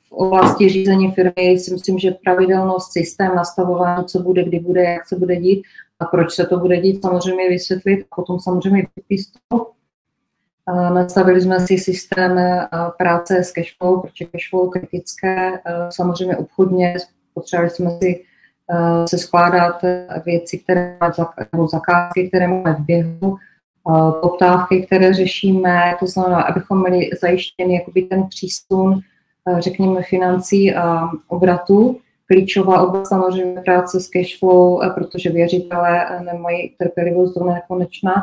v 0.07 0.11
oblasti 0.11 0.69
řízení 0.69 1.11
firmy 1.11 1.59
si 1.59 1.73
myslím, 1.73 1.99
že 1.99 2.11
pravidelnost, 2.11 2.91
systém, 2.91 3.35
nastavování, 3.35 4.05
co 4.05 4.19
bude, 4.19 4.43
kdy 4.43 4.59
bude, 4.59 4.83
jak 4.83 5.07
se 5.07 5.15
bude 5.15 5.35
dít 5.35 5.63
a 5.99 6.05
proč 6.05 6.33
se 6.33 6.45
to 6.45 6.59
bude 6.59 6.81
dít, 6.81 7.01
samozřejmě 7.01 7.49
vysvětlit 7.49 8.05
a 8.11 8.15
potom 8.15 8.39
samozřejmě 8.39 8.87
vypíst 8.95 9.33
to. 9.49 9.71
Nastavili 10.93 11.41
jsme 11.41 11.59
si 11.59 11.77
systém 11.77 12.37
eh, 12.37 12.67
práce 12.97 13.43
s 13.43 13.51
cashflow, 13.51 14.01
protože 14.01 14.25
cashflow 14.25 14.69
kritické, 14.69 15.51
eh, 15.65 15.87
samozřejmě 15.89 16.37
obchodně, 16.37 16.95
potřebovali 17.33 17.69
jsme 17.69 17.89
si 18.01 18.23
se 19.05 19.17
skládat 19.17 19.81
věci, 20.25 20.57
které 20.57 20.97
nebo 21.53 21.67
zakázky, 21.67 22.27
které 22.27 22.47
máme 22.47 22.73
v 22.73 22.79
běhu, 22.79 23.37
poptávky, 24.21 24.85
které 24.85 25.13
řešíme, 25.13 25.95
to 25.99 26.07
znamená, 26.07 26.41
abychom 26.41 26.81
měli 26.81 27.09
zajištěný 27.21 27.75
jakoby 27.75 28.01
ten 28.01 28.27
přísun, 28.27 28.99
řekněme, 29.59 30.01
financí 30.01 30.75
a 30.75 31.09
obratu. 31.27 31.99
Klíčová 32.27 32.81
oblast 32.81 33.09
samozřejmě 33.09 33.61
práce 33.61 33.99
s 33.99 34.09
cashflow, 34.09 34.93
protože 34.93 35.29
věřitelé 35.29 36.21
nemají 36.23 36.75
trpělivost 36.77 37.37
do 37.37 37.45
nekonečna, 37.45 38.13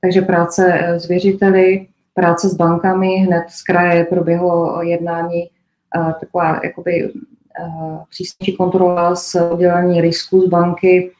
takže 0.00 0.22
práce 0.22 0.78
s 0.98 1.08
věřiteli, 1.08 1.86
práce 2.14 2.48
s 2.48 2.54
bankami, 2.54 3.16
hned 3.16 3.44
z 3.48 3.62
kraje 3.62 4.04
proběhlo 4.04 4.82
jednání 4.82 5.50
taková 6.20 6.60
jakoby 6.64 7.12
přísnější 8.10 8.56
kontrola 8.56 9.16
s 9.16 9.50
udělání 9.52 10.00
risku 10.00 10.40
z 10.40 10.48
banky, 10.48 11.12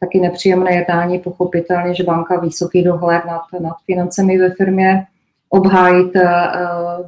taky 0.00 0.20
nepříjemné 0.20 0.74
jednání, 0.74 1.18
pochopitelně, 1.18 1.94
že 1.94 2.04
banka 2.04 2.40
vysoký 2.40 2.84
dohled 2.84 3.24
nad, 3.24 3.42
nad 3.60 3.74
financemi 3.86 4.38
ve 4.38 4.50
firmě, 4.50 5.06
obhájit 5.48 6.16
uh, 6.16 6.22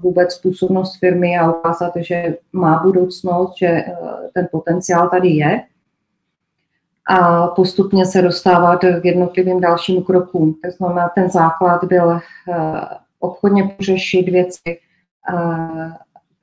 vůbec 0.03 0.39
působnost 0.39 0.99
firmy 0.99 1.39
a 1.39 1.53
ukázat, 1.53 1.93
že 1.97 2.37
má 2.53 2.83
budoucnost, 2.83 3.53
že 3.59 3.85
uh, 3.89 4.09
ten 4.35 4.49
potenciál 4.53 5.09
tady 5.09 5.29
je 5.29 5.63
a 7.09 7.47
postupně 7.47 8.07
se 8.07 8.23
dostávat 8.23 8.81
k 8.81 9.05
jednotlivým 9.05 9.61
dalším 9.61 10.03
krokům. 10.03 10.55
To 10.65 10.71
znamená, 10.71 11.09
ten 11.15 11.31
základ 11.31 11.85
byl 11.85 12.19
obchodně 13.21 13.75
pořešit 13.77 14.23
věci 14.29 14.79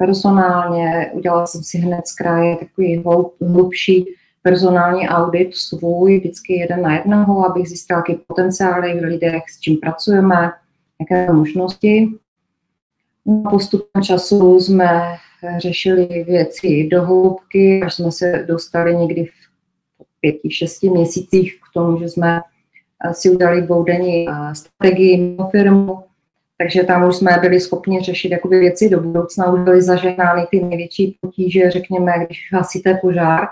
personálně, 0.05 1.11
udělala 1.13 1.47
jsem 1.47 1.63
si 1.63 1.77
hned 1.77 2.07
z 2.07 2.15
kraje 2.15 2.55
takový 2.55 3.03
hlubší 3.41 4.05
personální 4.41 5.09
audit 5.09 5.55
svůj, 5.55 6.19
vždycky 6.19 6.53
jeden 6.53 6.81
na 6.81 6.95
jednoho, 6.95 7.45
abych 7.45 7.67
zjistila, 7.67 7.99
jaký 7.99 8.23
potenciály 8.27 8.99
v 8.99 9.03
lidech, 9.03 9.43
s 9.49 9.59
čím 9.59 9.77
pracujeme, 9.77 10.51
jaké 10.99 11.33
možnosti. 11.33 12.09
No, 13.25 13.43
postupem 13.49 14.03
času 14.03 14.59
jsme 14.59 15.01
řešili 15.57 16.23
věci 16.27 16.87
do 16.91 17.05
hloubky, 17.05 17.81
až 17.83 17.93
jsme 17.93 18.11
se 18.11 18.45
dostali 18.47 18.95
někdy 18.95 19.25
v 19.25 19.31
pěti, 20.21 20.51
šesti 20.51 20.89
měsících 20.89 21.53
k 21.53 21.73
tomu, 21.73 21.99
že 21.99 22.09
jsme 22.09 22.41
si 23.11 23.29
udali 23.29 23.61
dvoudenní 23.61 24.25
strategii 24.53 25.17
mimo 25.17 25.49
firmu, 25.49 26.03
takže 26.61 26.83
tam 26.83 27.07
už 27.07 27.15
jsme 27.15 27.37
byli 27.41 27.59
schopni 27.59 28.01
řešit 28.01 28.31
jakoby 28.31 28.59
věci 28.59 28.89
do 28.89 28.99
budoucna, 28.99 29.51
už 29.51 29.59
byly 29.59 29.81
zažehnány 29.81 30.47
ty 30.51 30.63
největší 30.63 31.17
potíže, 31.21 31.71
řekněme, 31.71 32.13
když 32.25 32.49
hasíte 32.53 32.99
požár 33.01 33.47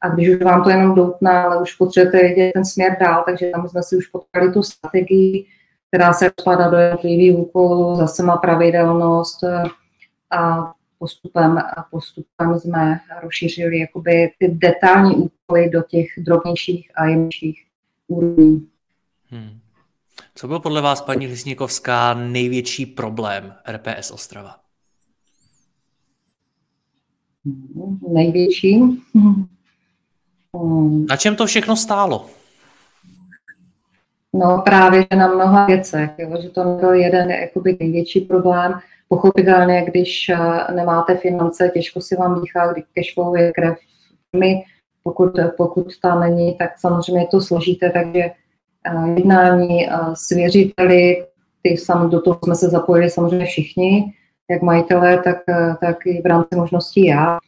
a 0.00 0.08
když 0.08 0.28
už 0.28 0.42
vám 0.42 0.64
to 0.64 0.70
jenom 0.70 0.94
doutná, 0.94 1.42
ale 1.42 1.62
už 1.62 1.74
potřebujete 1.74 2.28
vidět 2.28 2.52
ten 2.52 2.64
směr 2.64 2.96
dál, 3.00 3.22
takže 3.26 3.50
tam 3.50 3.68
jsme 3.68 3.82
si 3.82 3.96
už 3.96 4.06
potkali 4.06 4.52
tu 4.52 4.62
strategii, 4.62 5.46
která 5.88 6.12
se 6.12 6.30
rozpadá 6.38 6.70
do 6.70 6.76
jednotlivých 6.76 7.38
úkolů, 7.38 7.96
zase 7.96 8.22
má 8.22 8.36
pravidelnost 8.36 9.44
a 10.30 10.72
postupem, 10.98 11.58
a 11.58 11.86
postupem 11.90 12.58
jsme 12.58 13.00
rozšířili 13.22 13.78
jakoby 13.78 14.30
ty 14.38 14.48
detailní 14.48 15.14
úkoly 15.16 15.70
do 15.70 15.82
těch 15.82 16.06
drobnějších 16.18 16.90
a 16.94 17.06
jemnějších 17.06 17.66
úrovní. 18.08 18.68
Hmm. 19.30 19.60
Co 20.34 20.48
byl 20.48 20.60
podle 20.60 20.80
vás, 20.80 21.00
paní 21.00 21.26
Lisníkovská, 21.26 22.14
největší 22.14 22.86
problém 22.86 23.54
RPS 23.68 24.10
Ostrava? 24.10 24.56
Největší? 28.08 28.80
Na 31.08 31.16
čem 31.16 31.36
to 31.36 31.46
všechno 31.46 31.76
stálo? 31.76 32.30
No 34.32 34.62
právě 34.64 35.06
že 35.12 35.18
na 35.18 35.28
mnoha 35.28 35.66
věcech, 35.66 36.10
jo, 36.18 36.36
že 36.42 36.48
to 36.48 36.64
nebyl 36.64 36.92
jeden 36.92 37.30
jakoby 37.30 37.76
největší 37.80 38.20
problém. 38.20 38.74
Pochopitelně, 39.08 39.84
když 39.84 40.28
eh, 40.28 40.72
nemáte 40.74 41.16
finance, 41.16 41.70
těžko 41.74 42.00
si 42.00 42.16
vám 42.16 42.40
dýchá, 42.40 42.72
když 42.72 42.84
cashflow 42.94 43.36
je 43.36 43.52
krev. 43.52 43.78
My, 44.36 44.62
pokud, 45.02 45.32
pokud 45.56 45.86
ta 46.02 46.20
není, 46.20 46.54
tak 46.54 46.78
samozřejmě 46.78 47.22
je 47.22 47.26
to 47.26 47.40
složité, 47.40 47.90
takže 47.90 48.30
jednání 49.16 49.88
s 50.14 50.28
věřiteli, 50.28 51.26
ty 51.62 51.76
sam, 51.76 52.10
do 52.10 52.20
toho 52.20 52.38
jsme 52.44 52.54
se 52.54 52.68
zapojili 52.68 53.10
samozřejmě 53.10 53.46
všichni, 53.46 54.12
jak 54.50 54.62
majitelé, 54.62 55.22
tak, 55.22 55.36
tak 55.80 56.06
i 56.06 56.22
v 56.22 56.26
rámci 56.26 56.56
možností 56.56 57.06
já, 57.06 57.38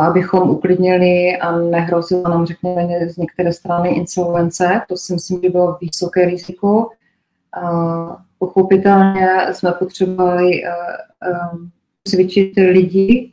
abychom 0.00 0.50
uklidnili 0.50 1.36
a 1.36 1.58
nehrozilo 1.58 2.22
nám, 2.22 2.46
řekněme, 2.46 3.08
z 3.08 3.16
některé 3.16 3.52
strany 3.52 3.88
insolvence. 3.88 4.80
To 4.88 4.96
si 4.96 5.12
myslím, 5.12 5.40
že 5.42 5.50
bylo 5.50 5.78
vysoké 5.80 6.24
riziko. 6.24 6.88
Pochopitelně 8.38 9.28
jsme 9.52 9.72
potřebovali 9.72 10.50
cvičit 12.04 12.56
lidi, 12.56 13.32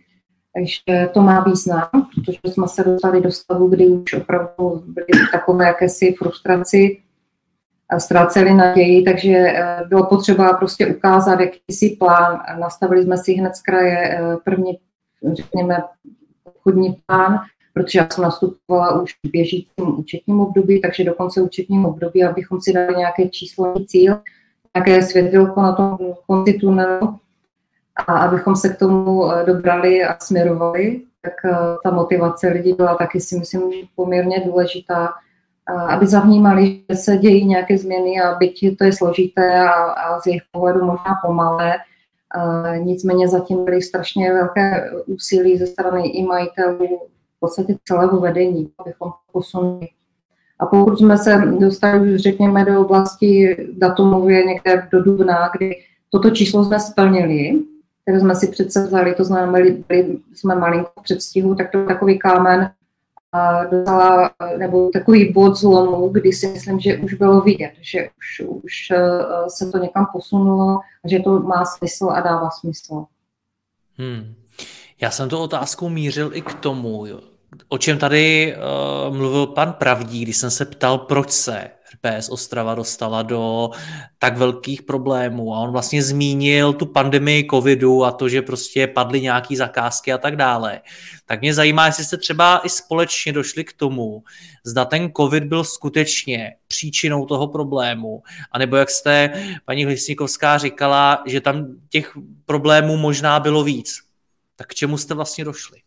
takže 0.54 1.10
to 1.14 1.22
má 1.22 1.44
význam, 1.44 1.90
protože 2.16 2.40
jsme 2.46 2.68
se 2.68 2.84
dostali 2.84 3.22
do 3.22 3.32
stavu, 3.32 3.68
kdy 3.68 3.88
už 3.88 4.14
opravdu 4.14 4.84
byly 4.86 5.08
takové 5.32 5.66
jakési 5.66 6.16
frustraci, 6.20 7.02
a 7.92 8.00
ztráceli 8.00 8.54
naději, 8.54 9.04
takže 9.04 9.32
eh, 9.32 9.84
bylo 9.88 10.06
potřeba 10.06 10.54
prostě 10.54 10.88
ukázat 10.88 11.40
jakýsi 11.40 11.90
plán. 12.00 12.40
Nastavili 12.60 13.04
jsme 13.04 13.18
si 13.18 13.34
hned 13.34 13.56
z 13.56 13.62
kraje 13.62 13.98
eh, 13.98 14.38
první, 14.44 14.80
řekněme, 15.34 15.84
obchodní 16.44 16.98
plán, 17.06 17.40
protože 17.74 18.00
já 18.00 18.08
jsem 18.12 18.24
nastupovala 18.24 19.02
už 19.02 19.14
v 19.14 19.32
běžícím 19.32 20.00
účetním 20.00 20.40
období, 20.40 20.82
takže 20.82 21.04
do 21.04 21.14
konce 21.14 21.42
účetního 21.42 21.90
období, 21.90 22.24
abychom 22.24 22.62
si 22.62 22.74
dali 22.74 22.96
nějaké 22.96 23.30
číslo, 23.30 23.74
cíl, 23.88 24.22
nějaké 24.76 25.02
světilko 25.02 25.62
na 25.62 25.76
tom 25.76 25.98
konci 26.28 26.54
tunelu, 26.54 27.20
a 28.08 28.18
abychom 28.18 28.56
se 28.56 28.70
k 28.70 28.80
tomu 28.80 29.32
eh, 29.32 29.46
dobrali 29.46 30.04
a 30.04 30.18
směrovali, 30.20 31.02
tak 31.22 31.34
eh, 31.46 31.56
ta 31.84 31.92
motivace 31.92 32.48
lidí 32.48 32.74
byla 32.74 32.96
taky 32.96 33.22
si 33.22 33.40
myslím 33.40 33.72
poměrně 33.96 34.44
důležitá, 34.46 35.10
aby 35.88 36.08
zavnímali, 36.08 36.82
že 36.90 36.96
se 36.96 37.18
dějí 37.18 37.46
nějaké 37.46 37.78
změny 37.78 38.22
a 38.22 38.36
byť 38.36 38.78
to 38.78 38.84
je 38.84 38.94
složité 38.94 39.60
a, 39.60 39.74
a 39.74 40.20
z 40.20 40.28
jejich 40.28 40.42
pohledu 40.52 40.80
možná 40.80 41.20
pomalé, 41.26 41.74
nicméně 42.78 43.28
zatím 43.28 43.66
byly 43.66 43.82
strašně 43.82 44.34
velké 44.34 44.92
úsilí 45.06 45.58
ze 45.58 45.68
strany 45.68 46.08
i 46.08 46.24
majitelů, 46.24 47.00
v 47.38 47.40
podstatě 47.40 47.76
celého 47.88 48.20
vedení, 48.20 48.72
abychom 48.78 49.12
posunuli. 49.32 49.88
A 50.60 50.66
pokud 50.66 51.00
jsme 51.00 51.18
se 51.18 51.38
dostali, 51.60 52.18
řekněme, 52.18 52.66
do 52.66 52.82
oblasti 52.82 53.58
datumově 53.78 54.44
někde 54.44 54.88
do 54.92 55.04
dubna, 55.04 55.50
kdy 55.58 55.76
toto 56.10 56.30
číslo 56.30 56.64
jsme 56.64 56.80
splnili, 56.80 57.60
které 58.12 58.20
jsme 58.20 58.36
si 58.36 58.48
přece 58.48 58.88
vzali, 58.88 59.16
to 59.16 59.24
znamená, 59.24 59.52
byli, 59.52 59.84
byli 59.88 60.18
jsme 60.34 60.56
malinko 60.56 60.92
v 61.00 61.04
předstihu, 61.04 61.56
tak 61.56 61.72
to 61.72 61.86
takový 61.86 62.20
kámen 62.20 62.72
a 63.32 63.66
dostala, 63.66 64.32
nebo 64.58 64.90
takový 64.90 65.34
bod 65.34 65.56
zlomu, 65.56 66.10
kdy 66.10 66.34
si 66.34 66.48
myslím, 66.48 66.80
že 66.80 66.98
už 66.98 67.14
bylo 67.14 67.42
vidět, 67.42 67.72
že 67.82 68.10
už, 68.18 68.48
už 68.48 68.74
eh, 68.92 69.24
se 69.48 69.72
to 69.72 69.78
někam 69.78 70.08
posunulo 70.14 70.80
že 71.06 71.20
to 71.20 71.40
má 71.40 71.66
smysl 71.66 72.10
a 72.10 72.22
dává 72.22 72.50
smysl. 72.50 73.06
Hmm. 73.98 74.34
Já 75.02 75.12
jsem 75.12 75.30
tu 75.30 75.38
otázku 75.38 75.90
mířil 75.90 76.32
i 76.34 76.42
k 76.42 76.54
tomu, 76.54 77.06
o 77.70 77.78
čem 77.78 77.98
tady 77.98 78.56
uh, 79.10 79.16
mluvil 79.16 79.48
pan 79.48 79.74
Pravdí, 79.74 80.22
když 80.22 80.38
jsem 80.38 80.52
se 80.52 80.66
ptal, 80.66 80.98
proč 80.98 81.32
se 81.32 81.70
RPS 81.94 82.30
Ostrava 82.30 82.76
dostala 82.76 83.22
do 83.22 83.70
tak 84.20 84.38
velkých 84.38 84.82
problémů 84.82 85.56
a 85.56 85.60
on 85.60 85.72
vlastně 85.72 86.04
zmínil 86.04 86.74
tu 86.74 86.86
pandemii 86.86 87.48
covidu 87.52 88.06
a 88.06 88.12
to, 88.12 88.30
že 88.30 88.42
prostě 88.42 88.88
padly 88.88 89.22
nějaký 89.22 89.56
zakázky 89.56 90.14
a 90.14 90.18
tak 90.18 90.36
dále. 90.36 90.82
Tak 91.26 91.42
mě 91.42 91.54
zajímá, 91.54 91.86
jestli 91.86 92.06
jste 92.06 92.18
třeba 92.18 92.62
i 92.64 92.70
společně 92.70 93.34
došli 93.34 93.64
k 93.64 93.74
tomu, 93.74 94.24
zda 94.66 94.86
ten 94.86 95.12
covid 95.18 95.44
byl 95.44 95.64
skutečně 95.64 96.56
příčinou 96.68 97.26
toho 97.26 97.48
problému, 97.48 98.24
anebo 98.52 98.76
jak 98.76 98.90
jste, 98.90 99.30
paní 99.66 99.86
Hlisníkovská, 99.86 100.58
říkala, 100.58 101.24
že 101.26 101.42
tam 101.42 101.66
těch 101.90 102.18
problémů 102.46 102.98
možná 102.98 103.40
bylo 103.40 103.64
víc. 103.64 104.00
Tak 104.56 104.68
k 104.68 104.76
čemu 104.76 104.98
jste 104.98 105.14
vlastně 105.14 105.46
došli? 105.46 105.78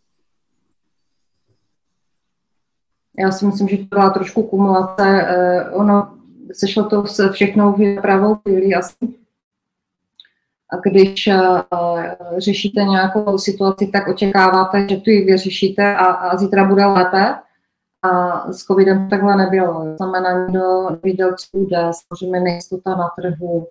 Já 3.19 3.31
si 3.31 3.47
myslím, 3.47 3.69
že 3.69 3.77
to 3.77 3.85
byla 3.85 4.11
trošku 4.11 4.43
kumulace. 4.43 5.23
Eh, 5.23 5.71
ono 5.71 6.15
sešlo 6.53 6.85
to 6.85 7.07
se 7.07 7.33
všechnou 7.33 7.73
v 7.73 8.01
pravou 8.03 8.35
chvíli 8.35 8.75
asi. 8.75 8.95
A 10.71 10.77
když 10.77 11.27
eh, 11.27 11.39
řešíte 12.39 12.85
nějakou 12.85 13.39
situaci, 13.39 13.87
tak 13.87 14.09
očekáváte, 14.09 14.89
že 14.89 14.97
tu 14.97 15.11
ji 15.11 15.25
vyřešíte 15.25 15.97
a, 15.97 16.05
a 16.05 16.37
zítra 16.37 16.65
bude 16.65 16.85
lépe. 16.87 17.35
A 18.03 18.53
s 18.53 18.65
covidem 18.65 19.09
takhle 19.09 19.37
nebylo. 19.37 19.97
Znamená, 19.97 20.47
do 20.47 20.89
výdělců 21.03 21.67
jde, 21.67 21.91
samozřejmě 21.93 22.41
nejistota 22.41 22.91
na 22.91 23.11
trhu, 23.19 23.67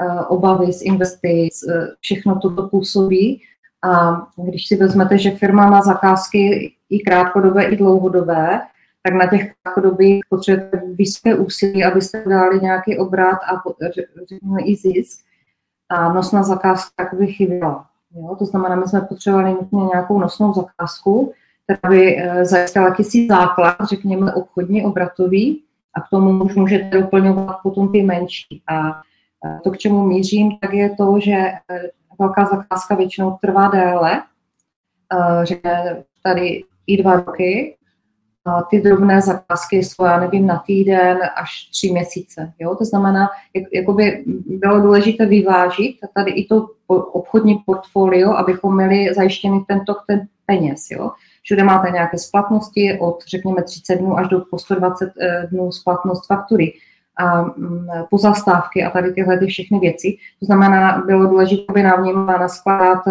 eh, 0.00 0.24
obavy 0.24 0.72
z 0.72 0.82
investic, 0.82 1.54
všechno 2.00 2.38
toto 2.38 2.68
působí. 2.68 3.42
A 3.86 4.22
když 4.36 4.66
si 4.66 4.76
vezmete, 4.76 5.18
že 5.18 5.30
firma 5.30 5.70
má 5.70 5.82
zakázky 5.82 6.72
i 6.90 6.98
krátkodobé, 6.98 7.64
i 7.64 7.76
dlouhodobé, 7.76 8.60
tak 9.02 9.14
na 9.14 9.26
těch 9.26 9.52
krátkodobých 9.62 10.24
potřebujete 10.28 10.82
vysoké 10.94 11.34
úsilí, 11.34 11.84
abyste 11.84 12.24
dali 12.28 12.60
nějaký 12.60 12.98
obrat 12.98 13.38
a 13.52 13.62
řekněme 14.28 14.62
i 14.62 14.76
zisk. 14.76 15.20
A 15.88 16.12
nosná 16.12 16.42
zakázka 16.42 17.10
by 17.18 17.26
chyběla. 17.26 17.86
Jo? 18.14 18.36
To 18.38 18.44
znamená, 18.44 18.76
my 18.76 18.88
jsme 18.88 19.00
potřebovali 19.00 19.50
nutně 19.50 19.84
nějakou 19.84 20.18
nosnou 20.18 20.54
zakázku, 20.54 21.32
která 21.64 21.90
by 21.90 22.16
eh, 22.16 22.44
zajistila 22.44 22.84
jakýsi 22.84 23.26
základ, 23.26 23.76
řekněme 23.88 24.34
obchodní, 24.34 24.84
obratový, 24.84 25.62
a 25.94 26.00
k 26.00 26.08
tomu 26.10 26.44
už 26.44 26.54
můžete 26.54 27.00
doplňovat 27.00 27.56
potom 27.62 27.92
ty 27.92 28.02
menší. 28.02 28.62
A 28.66 29.02
eh, 29.46 29.60
to, 29.64 29.70
k 29.70 29.78
čemu 29.78 30.06
mířím, 30.06 30.58
tak 30.60 30.72
je 30.72 30.90
to, 30.90 31.20
že 31.20 31.32
eh, 31.32 31.90
velká 32.18 32.44
zakázka 32.44 32.94
většinou 32.94 33.38
trvá 33.40 33.68
déle, 33.68 34.22
že 35.44 35.60
tady 36.22 36.64
i 36.86 37.02
dva 37.02 37.16
roky, 37.16 37.76
a 38.46 38.62
ty 38.62 38.80
drobné 38.80 39.20
zakázky 39.20 39.76
jsou, 39.76 40.04
já 40.04 40.20
nevím, 40.20 40.46
na 40.46 40.62
týden 40.66 41.18
až 41.36 41.68
tři 41.70 41.92
měsíce. 41.92 42.52
Jo? 42.58 42.74
To 42.74 42.84
znamená, 42.84 43.28
jak, 43.54 43.64
jakoby 43.72 44.24
bylo 44.46 44.80
důležité 44.80 45.26
vyvážit 45.26 45.96
tady 46.14 46.30
i 46.30 46.46
to 46.46 46.66
obchodní 47.12 47.62
portfolio, 47.66 48.32
abychom 48.32 48.76
měli 48.76 49.14
zajištěný 49.14 49.64
tento 49.68 49.94
ten 50.06 50.28
peněz. 50.46 50.90
Jo? 50.90 51.10
Všude 51.42 51.64
máte 51.64 51.90
nějaké 51.90 52.18
splatnosti 52.18 52.98
od, 53.00 53.24
řekněme, 53.26 53.62
30 53.62 53.96
dnů 53.96 54.18
až 54.18 54.28
do 54.28 54.40
po 54.50 54.58
120 54.58 55.12
eh, 55.20 55.46
dnů 55.50 55.72
splatnost 55.72 56.26
faktury 56.26 56.72
a 57.16 57.42
mm, 57.42 57.88
pozastávky 58.10 58.84
a 58.84 58.90
tady 58.90 59.12
tyhle 59.12 59.38
ty 59.38 59.46
všechny 59.46 59.78
věci. 59.78 60.16
To 60.40 60.46
znamená, 60.46 61.02
bylo 61.06 61.26
důležité, 61.26 61.64
aby 61.68 61.82
nám 61.82 62.04
nimi 62.04 62.18
naskládat 62.26 63.02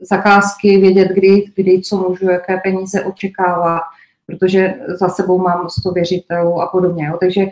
zakázky, 0.00 0.78
vědět, 0.78 1.08
kdy, 1.08 1.44
kdy 1.54 1.80
co 1.80 1.96
můžu, 1.96 2.30
jaké 2.30 2.56
peníze 2.56 3.04
očekává, 3.04 3.80
protože 4.26 4.74
za 4.88 5.08
sebou 5.08 5.38
mám 5.38 5.68
100 5.70 5.90
věřitelů 5.90 6.60
a 6.60 6.66
podobně. 6.66 7.06
Jo. 7.06 7.16
Takže 7.20 7.46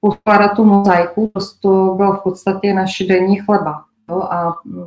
poskládat 0.00 0.48
tu 0.48 0.64
mozaiku, 0.64 1.32
to, 1.62 1.94
bylo 1.96 2.12
v 2.12 2.22
podstatě 2.22 2.74
naše 2.74 3.04
denní 3.04 3.36
chleba. 3.36 3.84
Jo. 4.10 4.20
A 4.20 4.54
mm, 4.64 4.84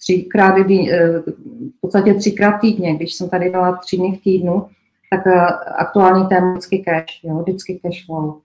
třikrát, 0.00 0.54
eh, 0.58 1.22
v 1.78 1.80
podstatě 1.80 2.14
třikrát 2.14 2.58
týdně, 2.58 2.94
když 2.94 3.14
jsem 3.14 3.28
tady 3.28 3.50
byla 3.50 3.76
tři 3.76 3.96
dny 3.96 4.16
v 4.16 4.22
týdnu, 4.22 4.66
tak 5.16 5.26
eh, 5.26 5.46
aktuální 5.76 6.26
téma 6.26 6.50
vždycky 6.52 6.78
cash, 6.78 7.24
jo, 7.24 7.38
vždycky 7.38 7.80
cash 7.82 8.06
flow. 8.06 8.40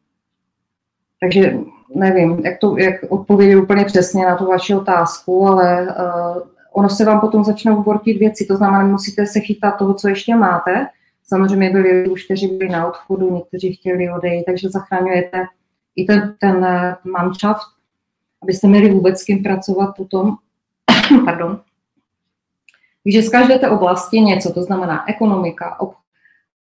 Takže 1.21 1.57
nevím, 1.95 2.39
jak, 2.45 2.59
to, 2.59 2.77
jak 2.77 2.95
odpovědět 3.09 3.55
úplně 3.55 3.85
přesně 3.85 4.25
na 4.25 4.35
tu 4.35 4.45
vaši 4.45 4.75
otázku, 4.75 5.47
ale 5.47 5.81
uh, 5.81 6.41
ono 6.71 6.89
se 6.89 7.05
vám 7.05 7.19
potom 7.19 7.43
začnou 7.43 7.83
vortit 7.83 8.17
věci, 8.17 8.45
to 8.45 8.57
znamená, 8.57 8.85
musíte 8.85 9.25
se 9.25 9.39
chytat 9.39 9.77
toho, 9.77 9.93
co 9.93 10.07
ještě 10.07 10.35
máte. 10.35 10.87
Samozřejmě 11.23 11.69
byli 11.69 12.09
už, 12.09 12.25
kteří 12.25 12.47
byli 12.47 12.69
na 12.69 12.87
odchodu, 12.87 13.35
někteří 13.35 13.73
chtěli 13.73 14.11
odejít, 14.11 14.45
takže 14.45 14.69
zachraňujete 14.69 15.45
i 15.95 16.05
ten, 16.05 16.35
ten 16.39 16.65
eh, 16.65 16.95
manšaft, 17.03 17.67
abyste 18.43 18.67
měli 18.67 18.89
vůbec 18.91 19.19
s 19.19 19.23
kým 19.23 19.43
pracovat 19.43 19.93
potom. 19.97 20.35
Pardon. 21.25 21.61
Takže 23.03 23.21
z 23.21 23.29
každé 23.29 23.59
té 23.59 23.69
oblasti 23.69 24.21
něco, 24.21 24.53
to 24.53 24.63
znamená 24.63 25.09
ekonomika, 25.09 25.79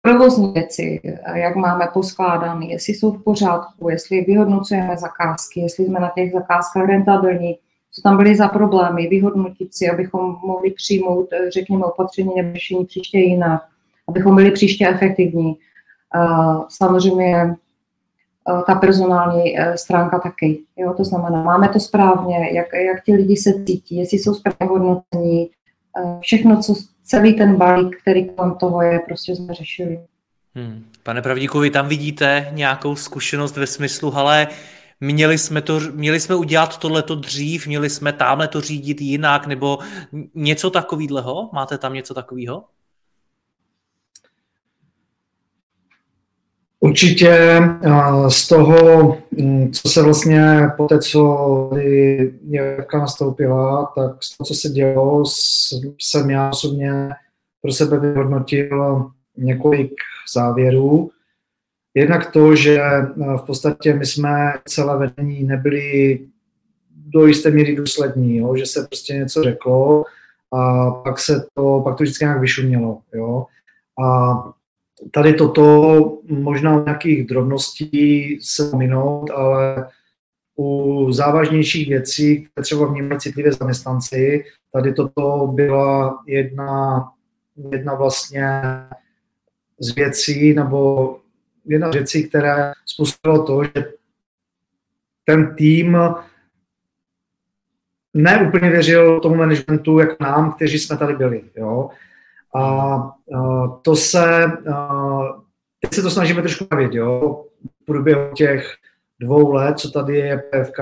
provozní 0.02 0.52
věci, 0.52 1.02
jak 1.34 1.56
máme 1.56 1.88
poskládané, 1.94 2.66
jestli 2.66 2.94
jsou 2.94 3.12
v 3.12 3.24
pořádku, 3.24 3.90
jestli 3.90 4.22
vyhodnocujeme 4.22 4.98
zakázky, 4.98 5.60
jestli 5.60 5.86
jsme 5.86 6.00
na 6.00 6.12
těch 6.16 6.32
zakázkách 6.32 6.88
rentabilní, 6.88 7.58
co 7.92 8.02
tam 8.02 8.18
byly 8.18 8.36
za 8.36 8.48
problémy, 8.48 9.08
vyhodnotit 9.08 9.74
si, 9.74 9.90
abychom 9.90 10.38
mohli 10.44 10.72
přijmout, 10.72 11.30
řekněme, 11.54 11.86
opatření 11.86 12.32
nebo 12.36 12.54
řešení 12.54 12.86
příště 12.86 13.18
jinak, 13.18 13.62
abychom 14.08 14.36
byli 14.36 14.52
příště 14.52 14.88
efektivní. 14.88 15.58
Samozřejmě 16.70 17.56
ta 18.68 18.76
personální 18.76 19.56
stránka 19.76 20.20
taky. 20.20 20.60
Jo? 20.78 20.94
To 20.94 21.04
znamená, 21.04 21.44
máme 21.44 21.70
to 21.70 21.80
správně, 21.80 22.50
jak, 22.54 22.68
jak 22.74 23.04
ti 23.04 23.14
lidi 23.14 23.38
se 23.38 23.66
cítí, 23.66 23.98
jestli 23.98 24.20
jsou 24.20 24.34
správně 24.34 24.68
hodnocení, 24.68 25.50
všechno, 26.20 26.62
co 26.62 26.76
celý 27.08 27.34
ten 27.34 27.56
balík, 27.56 28.02
který 28.02 28.30
kolem 28.30 28.56
toho 28.56 28.82
je, 28.82 29.00
prostě 29.00 29.36
jsme 29.36 29.54
řešili. 29.54 30.00
Hmm. 30.56 30.86
Pane 31.04 31.22
Pravdíku, 31.22 31.60
vy 31.60 31.70
tam 31.70 31.88
vidíte 31.88 32.50
nějakou 32.52 32.96
zkušenost 32.96 33.58
ve 33.58 33.68
smyslu, 33.68 34.18
ale 34.18 34.48
měli 35.00 35.38
jsme, 35.38 35.62
to, 35.62 35.80
měli 35.80 36.20
jsme 36.20 36.36
udělat 36.36 36.78
tohleto 36.78 37.16
dřív, 37.16 37.68
měli 37.68 37.90
jsme 37.90 38.14
tamhle 38.14 38.48
to 38.48 38.62
řídit 38.62 39.02
jinak, 39.02 39.48
nebo 39.48 39.80
něco 40.36 40.70
takového? 40.70 41.50
Máte 41.54 41.78
tam 41.78 41.94
něco 41.94 42.14
takového? 42.14 42.64
Určitě 46.98 47.30
eh, 47.30 48.30
z 48.30 48.48
toho, 48.48 49.18
hm, 49.42 49.72
co 49.72 49.90
se 49.90 50.02
vlastně 50.02 50.70
po 50.78 50.86
té, 50.86 51.00
co 51.00 51.70
Jirka 52.44 53.00
nastoupila, 53.00 53.92
tak 53.96 54.24
z 54.24 54.38
toho, 54.38 54.46
co 54.46 54.54
se 54.54 54.70
dělo, 54.70 55.24
jsem 56.02 56.30
já 56.30 56.50
osobně 56.50 57.10
pro 57.62 57.72
sebe 57.72 58.00
vyhodnotil 58.00 59.06
několik 59.38 59.94
závěrů. 60.34 61.12
Jednak 61.94 62.32
to, 62.32 62.56
že 62.56 62.82
eh, 62.82 63.04
v 63.38 63.44
podstatě 63.46 63.94
my 63.94 64.06
jsme 64.06 64.54
celé 64.66 64.98
vedení 64.98 65.44
nebyli 65.44 66.20
do 66.90 67.26
jisté 67.26 67.52
míry 67.52 67.76
důslední, 67.76 68.38
jo? 68.38 68.56
že 68.56 68.66
se 68.66 68.88
prostě 68.90 69.14
něco 69.14 69.44
řeklo 69.44 70.04
a 70.54 70.92
pak 70.92 71.20
se 71.20 71.46
to, 71.54 71.82
pak 71.84 71.98
to 71.98 72.04
vždycky 72.04 72.26
nějak 72.26 72.42
vyšumělo. 72.42 73.00
Jo? 73.14 73.46
A 74.04 74.57
tady 75.12 75.34
toto 75.34 76.20
možná 76.30 76.84
nějakých 76.84 77.28
drobností 77.28 78.40
se 78.42 78.78
minout, 78.78 79.30
ale 79.30 79.88
u 80.60 81.08
závažnějších 81.12 81.90
věcí, 81.90 82.42
které 82.44 82.64
třeba 82.64 82.86
vnímají 82.86 83.20
citlivě 83.20 83.52
zaměstnanci, 83.52 84.46
tady 84.74 84.94
toto 84.94 85.48
byla 85.54 86.20
jedna, 86.28 87.04
jedna 87.72 87.96
vlastně 87.96 88.62
z 89.80 89.96
věcí, 89.96 90.54
nebo 90.54 91.20
jedna 91.66 91.92
z 91.92 91.94
věcí, 91.94 92.30
které 92.30 92.72
způsobilo 92.86 93.44
to, 93.46 93.64
že 93.64 93.94
ten 95.24 95.56
tým 95.56 95.98
neúplně 98.14 98.70
věřil 98.70 99.20
tomu 99.20 99.36
managementu, 99.36 100.00
jako 100.00 100.16
nám, 100.20 100.54
kteří 100.54 100.80
jsme 100.80 100.98
tady 100.98 101.16
byli. 101.16 101.44
Jo? 101.56 101.90
A 102.56 103.17
to 103.82 103.96
se, 103.96 104.46
teď 105.82 105.94
se 105.94 106.02
to 106.02 106.10
snažíme 106.10 106.42
trošku 106.42 106.68
navět, 106.72 106.94
jo, 106.94 107.44
v 107.82 107.86
průběhu 107.86 108.34
těch 108.34 108.76
dvou 109.20 109.54
let, 109.54 109.80
co 109.80 109.92
tady 109.92 110.18
je 110.18 110.38
PFK, 110.38 110.80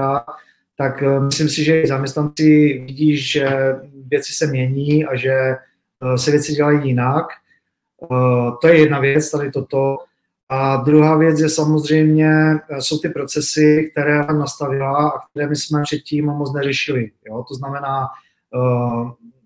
tak 0.78 1.04
e, 1.04 1.20
myslím 1.20 1.50
si, 1.50 1.64
že 1.64 1.82
i 1.82 1.88
zaměstnanci 1.88 2.84
vidí, 2.86 3.18
že 3.18 3.76
věci 4.08 4.34
se 4.34 4.48
mění 4.48 5.06
a 5.06 5.16
že 5.16 5.56
se 6.16 6.32
věci 6.32 6.54
dělají 6.54 6.88
jinak. 6.88 7.26
To 8.62 8.68
je 8.68 8.80
jedna 8.80 9.00
věc, 9.00 9.32
tady 9.32 9.52
toto. 9.52 9.98
A 10.50 10.76
druhá 10.76 11.18
věc 11.18 11.40
je 11.40 11.50
samozřejmě, 11.50 12.32
jsou 12.80 13.00
ty 13.00 13.10
procesy, 13.10 13.92
které 13.92 14.26
nastavila 14.26 15.10
a 15.10 15.28
které 15.30 15.48
my 15.48 15.56
jsme 15.56 15.82
předtím 15.84 16.26
moc 16.26 16.54
neřešili. 16.54 17.12
Jo? 17.28 17.46
To 17.48 17.56
znamená, 17.56 18.08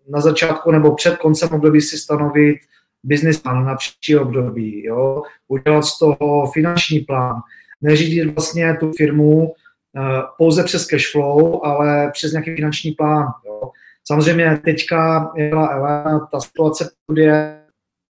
na 0.09 0.21
začátku 0.21 0.71
nebo 0.71 0.95
před 0.95 1.17
koncem 1.17 1.49
období 1.49 1.81
si 1.81 1.97
stanovit 1.97 2.57
business 3.03 3.39
plán 3.39 3.65
na 3.65 3.75
příští 3.75 4.17
období, 4.17 4.83
jo? 4.83 5.23
udělat 5.47 5.81
z 5.81 5.99
toho 5.99 6.51
finanční 6.51 6.99
plán, 6.99 7.35
neřídit 7.81 8.33
vlastně 8.35 8.77
tu 8.79 8.91
firmu 8.97 9.43
uh, 9.43 9.51
pouze 10.37 10.63
přes 10.63 10.85
cash 10.85 11.11
flow, 11.11 11.65
ale 11.65 12.11
přes 12.11 12.31
nějaký 12.31 12.55
finanční 12.55 12.91
plán. 12.91 13.27
Jo? 13.45 13.71
Samozřejmě 14.07 14.61
teďka 14.65 15.31
byla 15.35 15.67
Elena, 15.67 16.27
ta 16.31 16.39
situace 16.39 16.89
je 17.15 17.59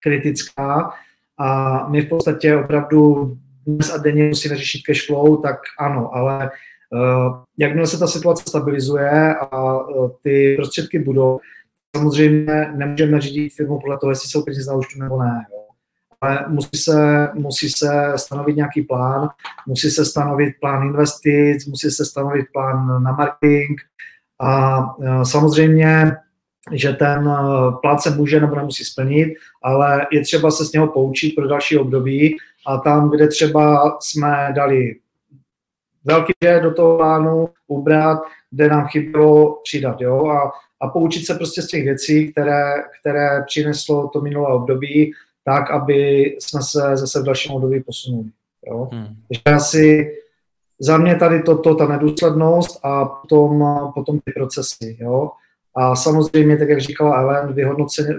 kritická 0.02 0.92
a 1.38 1.88
my 1.88 2.02
v 2.02 2.08
podstatě 2.08 2.56
opravdu 2.56 3.32
dnes 3.66 3.94
a 3.94 3.96
denně 3.96 4.28
musíme 4.28 4.56
řešit 4.56 4.82
cash 4.86 5.06
flow, 5.06 5.36
tak 5.36 5.56
ano, 5.78 6.14
ale 6.14 6.50
uh, 6.92 7.36
jakmile 7.58 7.86
se 7.86 7.98
ta 7.98 8.06
situace 8.06 8.44
stabilizuje 8.48 9.34
a 9.34 9.78
uh, 9.78 10.10
ty 10.22 10.54
prostředky 10.56 10.98
budou, 10.98 11.38
samozřejmě 11.96 12.72
nemůžeme 12.76 13.20
řídit 13.20 13.54
firmu 13.54 13.80
podle 13.80 13.98
toho, 13.98 14.10
jestli 14.10 14.28
jsou 14.28 14.42
peníze 14.42 14.70
na 14.70 14.76
účtu 14.76 14.98
nebo 15.00 15.22
ne. 15.22 15.46
Jo. 15.52 15.58
Ale 16.20 16.44
musí 16.48 16.76
se, 16.76 17.28
musí 17.34 17.68
se 17.70 18.12
stanovit 18.16 18.56
nějaký 18.56 18.82
plán, 18.82 19.28
musí 19.66 19.90
se 19.90 20.04
stanovit 20.04 20.54
plán 20.60 20.82
investic, 20.82 21.66
musí 21.66 21.90
se 21.90 22.04
stanovit 22.04 22.46
plán 22.52 23.02
na 23.02 23.12
marketing 23.12 23.80
a 24.40 24.80
e, 25.02 25.24
samozřejmě, 25.24 26.16
že 26.72 26.92
ten 26.92 27.28
e, 27.28 27.36
plán 27.82 27.98
se 27.98 28.10
může 28.10 28.40
nebo 28.40 28.56
nemusí 28.56 28.84
splnit, 28.84 29.34
ale 29.62 30.06
je 30.12 30.20
třeba 30.22 30.50
se 30.50 30.64
z 30.64 30.72
něho 30.72 30.86
poučit 30.86 31.34
pro 31.34 31.48
další 31.48 31.78
období 31.78 32.36
a 32.66 32.78
tam, 32.78 33.10
kde 33.10 33.28
třeba 33.28 33.96
jsme 34.00 34.52
dali 34.56 34.96
velký 36.04 36.32
do 36.62 36.74
toho 36.74 36.96
plánu 36.96 37.48
ubrat, 37.66 38.18
kde 38.50 38.68
nám 38.68 38.86
chybělo 38.86 39.60
přidat. 39.64 40.00
Jo? 40.00 40.26
A 40.26 40.52
a 40.80 40.88
poučit 40.88 41.26
se 41.26 41.34
prostě 41.34 41.62
z 41.62 41.66
těch 41.66 41.84
věcí, 41.84 42.32
které, 42.32 42.72
které 43.00 43.42
přineslo 43.46 44.08
to 44.08 44.20
minulé 44.20 44.54
období, 44.54 45.12
tak, 45.44 45.70
aby 45.70 46.24
jsme 46.40 46.62
se 46.62 46.96
zase 46.96 47.20
v 47.20 47.24
dalším 47.24 47.52
období 47.52 47.82
posunuli. 47.82 48.28
Jo? 48.66 48.88
Hmm. 48.92 49.06
Takže 49.28 49.56
asi 49.56 50.14
za 50.80 50.98
mě 50.98 51.16
tady 51.16 51.42
toto, 51.42 51.74
ta 51.74 51.86
nedůslednost 51.86 52.80
a 52.82 53.04
potom, 53.04 53.64
potom 53.94 54.20
ty 54.20 54.32
procesy. 54.32 54.96
Jo? 55.00 55.30
A 55.74 55.96
samozřejmě, 55.96 56.56
tak 56.56 56.68
jak 56.68 56.80
říkala 56.80 57.20
Ellen, 57.20 57.54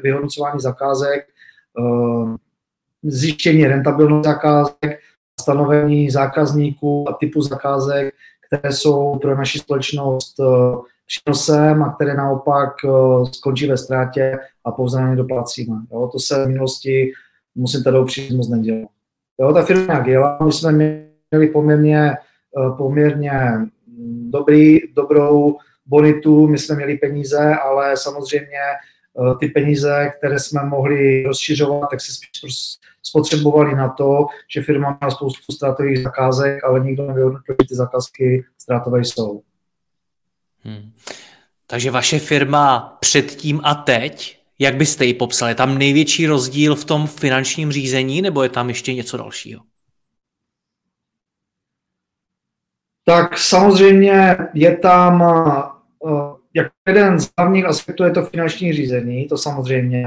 vyhodnocování 0.02 0.60
zakázek, 0.60 1.28
uh, 1.80 2.36
zjištění 3.04 3.68
rentabilnosti 3.68 4.30
zakázek, 4.30 5.00
stanovení 5.42 6.10
zákazníků 6.10 7.10
a 7.10 7.14
typu 7.14 7.42
zakázek, 7.42 8.14
které 8.48 8.74
jsou 8.74 9.20
pro 9.20 9.36
naši 9.36 9.60
společnost 9.60 10.40
uh, 10.40 10.82
přínosem 11.10 11.84
a 11.84 11.94
které 11.94 12.14
naopak 12.14 12.74
eh, 12.86 12.90
skončí 13.32 13.68
ve 13.68 13.78
ztrátě 13.78 14.40
a 14.66 14.72
pouze 14.72 15.02
na 15.02 15.10
ně 15.10 15.16
doplácíme. 15.16 15.76
Jo? 15.92 16.10
To 16.12 16.20
se 16.20 16.46
v 16.46 16.48
minulosti, 16.48 17.12
musím 17.56 17.84
tady 17.84 18.00
upříct, 18.00 18.32
moc 18.32 18.50
nedělo. 18.50 18.88
Jo, 19.40 19.54
ta 19.54 19.64
firma 19.64 19.94
jak 19.94 20.08
jela, 20.08 20.38
my 20.46 20.52
jsme 20.52 20.72
měli 20.72 21.48
poměrně, 21.54 22.12
eh, 22.12 22.72
poměrně 22.78 23.34
dobrý, 24.30 24.80
dobrou 24.94 25.58
bonitu, 25.86 26.48
my 26.48 26.58
jsme 26.58 26.76
měli 26.76 26.98
peníze, 26.98 27.56
ale 27.56 27.98
samozřejmě 27.98 28.60
eh, 28.70 29.36
ty 29.40 29.48
peníze, 29.48 30.12
které 30.18 30.40
jsme 30.40 30.64
mohli 30.64 31.24
rozšiřovat, 31.24 31.90
tak 31.90 32.02
se 32.02 32.14
spíš 32.14 32.52
spotřebovali 33.04 33.76
na 33.76 33.90
to, 33.90 34.26
že 34.54 34.62
firma 34.62 34.98
má 35.02 35.12
spoustu 35.12 35.54
ztrátových 35.54 36.04
zakázek, 36.04 36.64
ale 36.64 36.80
nikdo 36.80 37.08
nevyhodnotil, 37.08 37.56
že 37.62 37.68
ty 37.68 37.76
zakázky 37.76 38.46
ztrátové 38.58 39.00
jsou. 39.00 39.42
Hmm. 40.64 40.92
Takže 41.68 41.92
vaše 41.92 42.20
firma 42.20 42.98
předtím 43.00 43.62
a 43.64 43.76
teď 43.76 44.40
Jak 44.62 44.76
byste 44.76 45.06
ji 45.06 45.14
popsali? 45.14 45.52
Je 45.52 45.56
tam 45.56 45.78
největší 45.78 46.28
rozdíl 46.28 46.76
v 46.76 46.86
tom 46.86 47.08
finančním 47.08 47.72
řízení, 47.72 48.22
nebo 48.22 48.44
je 48.44 48.50
tam 48.50 48.70
ještě 48.70 48.94
něco 48.94 49.18
dalšího? 49.18 49.62
Tak 53.04 53.38
samozřejmě 53.38 54.38
je 54.54 54.78
tam, 54.78 55.22
uh, 56.00 56.36
jak 56.54 56.72
jeden 56.88 57.20
z 57.20 57.30
hlavních 57.38 57.66
aspektů 57.66 58.04
je 58.04 58.12
to 58.12 58.26
finanční 58.26 58.74
řízení, 58.74 59.28
to 59.28 59.38
samozřejmě. 59.38 60.06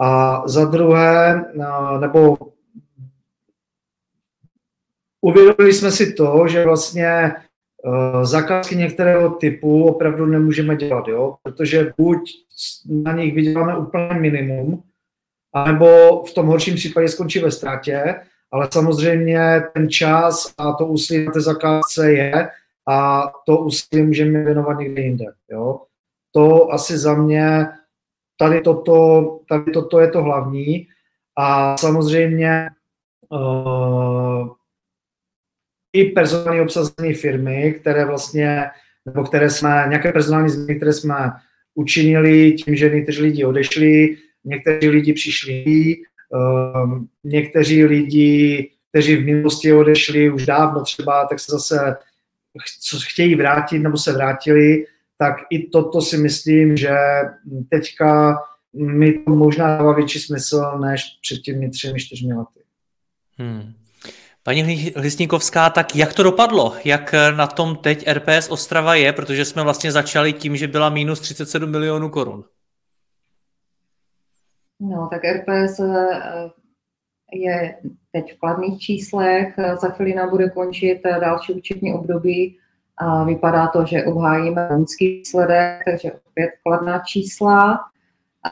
A 0.00 0.42
za 0.48 0.64
druhé, 0.64 1.44
uh, 1.54 2.00
nebo 2.00 2.36
uvědomili 5.20 5.72
jsme 5.72 5.92
si 5.92 6.12
to, 6.12 6.48
že 6.48 6.64
vlastně 6.64 7.32
zakázky 8.22 8.76
některého 8.76 9.30
typu 9.30 9.84
opravdu 9.84 10.26
nemůžeme 10.26 10.76
dělat, 10.76 11.08
jo? 11.08 11.36
protože 11.42 11.92
buď 11.98 12.30
na 12.88 13.12
nich 13.12 13.34
vyděláme 13.34 13.78
úplně 13.78 14.20
minimum, 14.20 14.82
anebo 15.52 15.86
v 16.22 16.34
tom 16.34 16.46
horším 16.46 16.74
případě 16.74 17.08
skončí 17.08 17.38
ve 17.38 17.50
ztrátě, 17.50 18.14
ale 18.52 18.68
samozřejmě 18.72 19.62
ten 19.74 19.90
čas 19.90 20.54
a 20.58 20.72
to 20.72 20.86
úsilí 20.86 21.24
na 21.24 21.32
té 21.32 21.40
zakázce 21.40 22.12
je 22.12 22.50
a 22.88 23.30
to 23.46 23.58
úsilí 23.58 24.02
můžeme 24.02 24.44
věnovat 24.44 24.78
někde 24.78 25.02
jinde. 25.02 25.24
Jo? 25.50 25.80
To 26.32 26.72
asi 26.72 26.98
za 26.98 27.14
mě, 27.14 27.66
tady 28.36 28.60
toto, 28.60 29.40
tady 29.48 29.72
toto 29.72 30.00
je 30.00 30.10
to 30.10 30.22
hlavní 30.22 30.86
a 31.38 31.76
samozřejmě 31.76 32.70
uh, 33.28 34.03
i 35.94 36.04
personální 36.04 36.60
obsazení 36.60 37.14
firmy, 37.14 37.74
které 37.80 38.04
vlastně, 38.04 38.64
nebo 39.06 39.24
které 39.24 39.50
jsme, 39.50 39.84
nějaké 39.88 40.12
personální 40.12 40.48
změny, 40.48 40.76
které 40.76 40.92
jsme 40.92 41.16
učinili 41.74 42.52
tím, 42.52 42.76
že 42.76 42.90
někteří 42.90 43.22
lidi 43.22 43.44
odešli, 43.44 44.16
někteří 44.44 44.88
lidi 44.88 45.12
přišli, 45.12 45.96
um, 46.84 47.08
někteří 47.24 47.84
lidi, 47.84 48.70
kteří 48.90 49.16
v 49.16 49.24
minulosti 49.24 49.72
odešli 49.72 50.30
už 50.30 50.46
dávno 50.46 50.82
třeba, 50.82 51.26
tak 51.26 51.40
se 51.40 51.52
zase 51.52 51.96
chtějí 53.06 53.34
vrátit 53.34 53.78
nebo 53.78 53.96
se 53.96 54.12
vrátili, 54.12 54.86
tak 55.18 55.36
i 55.50 55.68
toto 55.68 56.00
si 56.00 56.18
myslím, 56.18 56.76
že 56.76 56.96
teďka 57.70 58.38
mi 58.72 59.12
to 59.12 59.30
možná 59.30 59.76
dává 59.76 59.94
větší 59.94 60.18
smysl 60.18 60.78
než 60.80 61.02
před 61.22 61.38
těmi 61.40 61.70
třemi, 61.70 62.00
čtyřmi 62.00 62.34
lety. 62.34 62.60
Hmm. 63.38 63.83
Paní 64.44 64.62
Hlisníkovská, 64.96 65.70
tak 65.70 65.96
jak 65.96 66.14
to 66.14 66.22
dopadlo? 66.22 66.74
Jak 66.84 67.14
na 67.36 67.46
tom 67.46 67.76
teď 67.76 68.08
RPS 68.08 68.50
Ostrava 68.50 68.94
je? 68.94 69.12
Protože 69.12 69.44
jsme 69.44 69.62
vlastně 69.62 69.92
začali 69.92 70.32
tím, 70.32 70.56
že 70.56 70.68
byla 70.68 70.88
minus 70.88 71.20
37 71.20 71.70
milionů 71.70 72.08
korun. 72.08 72.44
No, 74.80 75.08
tak 75.10 75.22
RPS 75.24 75.80
eh, 75.80 76.50
je 77.32 77.78
teď 78.12 78.34
v 78.34 78.38
kladných 78.38 78.80
číslech, 78.80 79.54
za 79.80 79.88
chvíli 79.88 80.14
nám 80.14 80.30
bude 80.30 80.50
končit 80.50 81.00
eh, 81.04 81.20
další 81.20 81.52
účetní 81.52 81.94
období 81.94 82.58
a 82.96 83.24
vypadá 83.24 83.66
to, 83.66 83.86
že 83.86 84.04
obhájíme 84.04 84.68
loňský 84.70 85.18
výsledek, 85.18 85.82
takže 85.84 86.12
opět 86.12 86.50
kladná 86.62 86.98
čísla. 86.98 87.80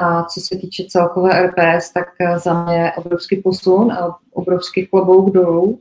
A 0.00 0.24
co 0.24 0.40
se 0.40 0.56
týče 0.56 0.84
celkové 0.88 1.46
RPS, 1.46 1.92
tak 1.92 2.08
eh, 2.20 2.38
za 2.38 2.64
mě 2.64 2.92
obrovský 2.96 3.36
posun 3.36 3.92
a 3.92 4.18
obrovský 4.32 4.86
klobouk 4.86 5.34
dolů. 5.34 5.80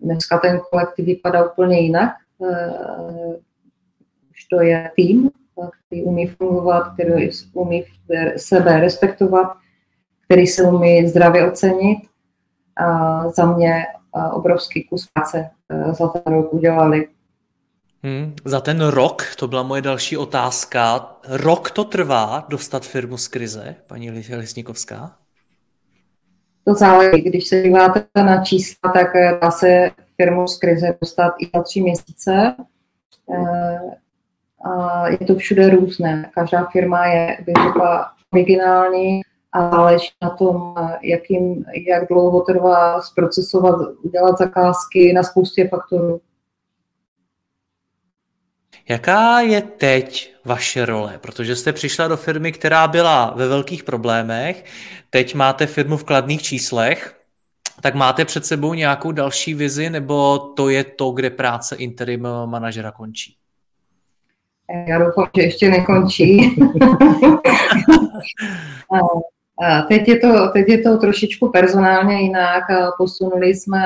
Dneska 0.00 0.38
ten 0.38 0.60
kolektiv 0.70 1.06
vypadá 1.06 1.50
úplně 1.50 1.80
jinak. 1.80 2.10
Už 4.30 4.44
to 4.50 4.60
je 4.60 4.90
tým, 4.96 5.30
který 5.86 6.02
umí 6.02 6.26
fungovat, 6.26 6.92
který 6.94 7.30
umí 7.52 7.84
sebe 8.36 8.80
respektovat, 8.80 9.52
který 10.24 10.46
se 10.46 10.62
umí 10.62 11.08
zdravě 11.08 11.50
ocenit. 11.50 11.98
A 12.76 13.28
za 13.28 13.52
mě 13.52 13.84
obrovský 14.32 14.84
kus 14.84 15.08
práce 15.14 15.50
za 15.92 16.08
ten 16.08 16.34
rok 16.34 16.52
udělali. 16.52 17.08
Hmm, 18.04 18.34
za 18.44 18.60
ten 18.60 18.86
rok, 18.86 19.22
to 19.38 19.48
byla 19.48 19.62
moje 19.62 19.82
další 19.82 20.16
otázka. 20.16 21.10
Rok 21.28 21.70
to 21.70 21.84
trvá 21.84 22.46
dostat 22.48 22.84
firmu 22.84 23.16
z 23.16 23.28
krize, 23.28 23.74
paní 23.88 24.10
Lisníkovská? 24.10 25.16
To 26.64 26.74
záleží. 26.74 27.22
Když 27.22 27.48
se 27.48 27.62
díváte 27.62 28.04
na 28.16 28.44
čísla, 28.44 28.92
tak 28.92 29.16
e, 29.16 29.38
dá 29.42 29.50
se 29.50 29.90
firmu 30.16 30.48
z 30.48 30.58
krize 30.58 30.94
dostat 31.00 31.34
i 31.38 31.50
za 31.56 31.62
tři 31.62 31.80
měsíce. 31.80 32.54
E, 33.30 33.78
a 34.70 35.08
je 35.08 35.18
to 35.18 35.34
všude 35.34 35.70
různé. 35.70 36.30
Každá 36.34 36.64
firma 36.72 37.06
je, 37.06 37.38
bych 37.46 37.54
řekla, 37.66 38.12
originální 38.32 39.22
a 39.52 39.70
záleží 39.70 40.08
na 40.22 40.30
tom, 40.30 40.74
jakým, 41.02 41.64
jak 41.88 42.08
dlouho 42.08 42.40
trvá 42.40 43.00
zprocesovat, 43.00 43.74
udělat 44.02 44.38
zakázky 44.38 45.12
na 45.12 45.22
spoustě 45.22 45.68
faktorů. 45.68 46.20
Jaká 48.88 49.40
je 49.40 49.62
teď 49.62 50.34
vaše 50.44 50.86
role? 50.86 51.18
Protože 51.20 51.56
jste 51.56 51.72
přišla 51.72 52.08
do 52.08 52.16
firmy, 52.16 52.52
která 52.52 52.88
byla 52.88 53.32
ve 53.36 53.48
velkých 53.48 53.84
problémech, 53.84 54.64
teď 55.10 55.34
máte 55.34 55.66
firmu 55.66 55.96
v 55.96 56.04
kladných 56.04 56.42
číslech, 56.42 57.20
tak 57.80 57.94
máte 57.94 58.24
před 58.24 58.46
sebou 58.46 58.74
nějakou 58.74 59.12
další 59.12 59.54
vizi, 59.54 59.90
nebo 59.90 60.38
to 60.38 60.68
je 60.68 60.84
to, 60.84 61.10
kde 61.10 61.30
práce 61.30 61.76
interim 61.76 62.28
manažera 62.46 62.90
končí? 62.90 63.36
Já 64.88 64.98
doufám, 64.98 65.26
že 65.36 65.42
ještě 65.42 65.70
nekončí. 65.70 66.56
a 69.62 69.82
teď, 69.82 70.08
je 70.08 70.18
to, 70.18 70.48
teď 70.52 70.68
je 70.68 70.78
to 70.82 70.98
trošičku 70.98 71.48
personálně 71.48 72.20
jinak. 72.20 72.64
Posunuli 72.98 73.48
jsme 73.48 73.84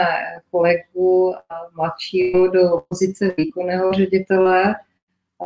kolegu 0.51 1.35
mladšího 1.77 2.49
do 2.49 2.83
pozice 2.89 3.35
výkonného 3.37 3.93
ředitele. 3.93 4.75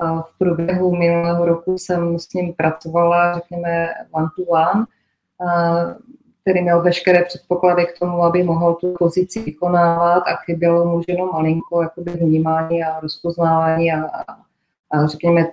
V 0.00 0.38
průběhu 0.38 0.96
minulého 0.96 1.46
roku 1.46 1.78
jsem 1.78 2.18
s 2.18 2.32
ním 2.32 2.54
pracovala, 2.54 3.34
řekněme, 3.34 3.88
one 4.10 4.26
to 4.36 4.42
one, 4.42 4.86
který 6.42 6.62
měl 6.62 6.82
veškeré 6.82 7.24
předpoklady 7.24 7.86
k 7.86 7.98
tomu, 7.98 8.24
aby 8.24 8.42
mohl 8.42 8.74
tu 8.74 8.94
pozici 8.98 9.42
vykonávat 9.42 10.22
a 10.26 10.36
chybělo 10.36 10.84
mu 10.84 11.00
jenom 11.08 11.30
malinko 11.32 11.82
jakoby 11.82 12.10
vnímání 12.10 12.84
a 12.84 13.00
rozpoznávání 13.00 13.92
a, 13.92 14.10
a 14.90 15.06
řekněme, 15.06 15.46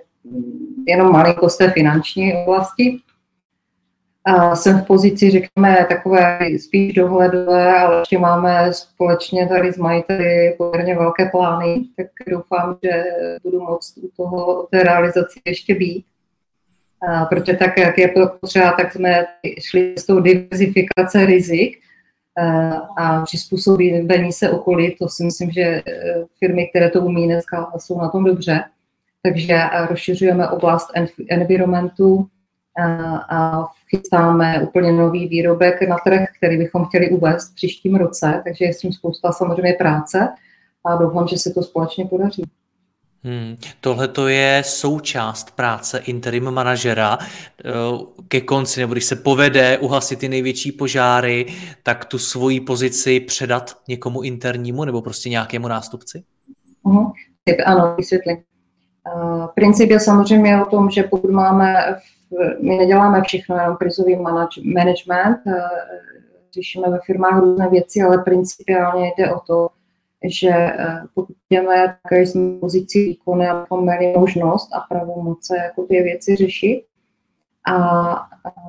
jenom 0.86 1.12
malinkost 1.12 1.58
té 1.58 1.70
finanční 1.70 2.34
oblasti. 2.34 3.00
A 4.24 4.56
jsem 4.56 4.80
v 4.80 4.86
pozici, 4.86 5.30
řekněme, 5.30 5.86
takové 5.88 6.38
spíš 6.58 6.94
dohledové, 6.94 7.74
ale 7.78 7.98
ještě 7.98 8.18
máme 8.18 8.72
společně 8.72 9.48
tady 9.48 9.72
s 9.72 9.76
majiteli 9.76 10.54
poměrně 10.58 10.94
velké 10.98 11.28
plány, 11.28 11.84
tak 11.96 12.06
doufám, 12.28 12.76
že 12.82 13.04
budu 13.42 13.60
moct 13.60 13.96
u 13.96 14.10
toho, 14.16 14.68
té 14.70 14.82
realizaci 14.82 15.40
ještě 15.46 15.74
být. 15.74 16.04
A 17.08 17.24
protože 17.24 17.56
tak, 17.56 17.78
jak 17.78 17.98
je 17.98 18.08
to 18.08 18.28
potřeba, 18.40 18.72
tak 18.72 18.92
jsme 18.92 19.26
šli 19.60 19.94
s 19.98 20.06
tou 20.06 20.20
diverzifikace 20.20 21.26
rizik 21.26 21.78
a 22.96 23.22
přizpůsobení 23.24 24.32
se 24.32 24.50
okolí. 24.50 24.96
To 24.96 25.08
si 25.08 25.24
myslím, 25.24 25.50
že 25.50 25.82
firmy, 26.38 26.68
které 26.68 26.90
to 26.90 27.00
umí 27.00 27.26
dneska, 27.26 27.72
jsou 27.78 27.98
na 28.00 28.08
tom 28.08 28.24
dobře 28.24 28.64
takže 29.22 29.62
rozšiřujeme 29.88 30.48
oblast 30.48 30.90
environmentu 31.30 32.26
a 33.30 33.66
chystáme 33.96 34.62
úplně 34.62 34.92
nový 34.92 35.28
výrobek 35.28 35.88
na 35.88 35.96
trh, 36.04 36.28
který 36.38 36.58
bychom 36.58 36.84
chtěli 36.84 37.10
uvést 37.10 37.50
v 37.50 37.54
příštím 37.54 37.96
roce, 37.96 38.42
takže 38.44 38.64
je 38.64 38.74
s 38.74 38.78
tím 38.78 38.92
spousta 38.92 39.32
samozřejmě 39.32 39.72
práce 39.72 40.28
a 40.84 40.96
doufám, 40.96 41.28
že 41.28 41.38
se 41.38 41.50
to 41.50 41.62
společně 41.62 42.04
podaří. 42.04 42.42
Hmm, 43.24 43.56
Tohle 43.80 44.08
to 44.08 44.28
je 44.28 44.62
součást 44.66 45.56
práce 45.56 45.98
interim 45.98 46.50
manažera. 46.50 47.18
Eh, 47.20 47.70
ke 48.28 48.40
konci, 48.40 48.80
nebo 48.80 48.92
když 48.92 49.04
se 49.04 49.16
povede 49.16 49.78
uhasit 49.78 50.18
ty 50.18 50.28
největší 50.28 50.72
požáry, 50.72 51.46
tak 51.82 52.04
tu 52.04 52.18
svoji 52.18 52.60
pozici 52.60 53.20
předat 53.20 53.76
někomu 53.88 54.22
internímu 54.22 54.84
nebo 54.84 55.02
prostě 55.02 55.28
nějakému 55.28 55.68
nástupci? 55.68 56.22
Uh-huh. 56.84 57.12
Ano, 57.66 57.94
vysvětlím. 57.96 58.36
Princip 59.54 59.90
je 59.90 60.00
samozřejmě 60.00 60.62
o 60.62 60.70
tom, 60.70 60.90
že 60.90 61.02
pokud 61.02 61.30
máme, 61.30 61.96
my 62.60 62.76
neděláme 62.76 63.22
všechno, 63.22 63.56
jenom 63.56 63.76
krizový 63.76 64.16
management, 64.62 65.38
eh, 65.46 65.62
řešíme 66.54 66.90
ve 66.90 66.98
firmách 67.06 67.40
různé 67.40 67.68
věci, 67.68 68.02
ale 68.02 68.18
principiálně 68.18 69.12
jde 69.18 69.34
o 69.34 69.40
to, 69.40 69.68
že 70.24 70.50
eh, 70.50 71.02
pokud 71.14 71.36
jdeme, 71.50 71.96
tak 72.02 72.12
jsme 72.12 72.56
v 72.56 72.60
pozici 72.60 72.98
výkonu, 72.98 73.42
abychom 73.42 73.82
měli 73.82 74.12
možnost 74.18 74.74
a 74.74 74.80
pravomoce 74.80 75.56
jako 75.56 75.82
ty 75.82 76.02
věci 76.02 76.36
řešit. 76.36 76.84
A 77.72 78.26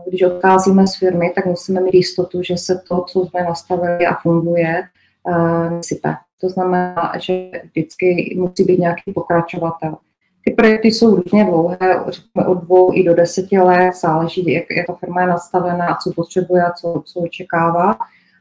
když 0.08 0.24
odcházíme 0.24 0.88
z 0.88 0.98
firmy, 0.98 1.32
tak 1.36 1.46
musíme 1.46 1.82
mít 1.82 1.94
jistotu, 1.94 2.44
že 2.44 2.58
se 2.58 2.82
to, 2.90 3.02
co 3.02 3.26
jsme 3.26 3.44
nastavili 3.44 4.06
a 4.06 4.16
funguje, 4.16 4.84
eh, 5.28 5.70
nesype. 5.70 6.16
To 6.42 6.50
znamená, 6.50 7.14
že 7.20 7.52
vždycky 7.64 8.36
musí 8.40 8.64
být 8.64 8.80
nějaký 8.80 9.14
pokračovatel. 9.14 9.98
Ty 10.46 10.52
projekty 10.52 10.88
jsou 10.88 11.16
různě 11.16 11.46
dlouhé, 11.46 11.78
řekněme 12.10 12.48
od 12.48 12.64
dvou 12.64 12.94
i 12.94 13.04
do 13.04 13.16
deseti 13.16 13.60
let, 13.60 13.96
záleží, 14.02 14.54
jak, 14.54 14.64
jak 14.78 14.88
ta 14.88 14.94
firma 14.94 15.22
je 15.22 15.28
nastavená 15.28 15.98
co 16.04 16.12
potřebuje 16.16 16.64
a 16.64 16.72
co, 16.72 17.04
co 17.06 17.20
očekává, 17.20 17.98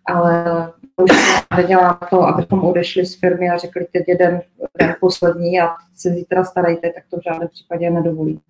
ale 0.07 0.45
už 0.97 1.11
nedělám 1.57 1.99
to, 2.11 2.23
abychom 2.23 2.65
odešli 2.65 3.07
z 3.07 3.21
firmy 3.21 3.51
a 3.51 3.57
řekli, 3.57 3.87
teď 3.93 4.05
jeden 4.09 4.43
den 4.79 4.95
poslední 5.01 5.61
a 5.61 5.69
se 5.97 6.11
zítra 6.11 6.45
starejte, 6.45 6.91
tak 6.95 7.05
to 7.11 7.17
v 7.17 7.23
žádném 7.25 7.49
případě 7.49 7.91
nedovolí. 7.91 8.41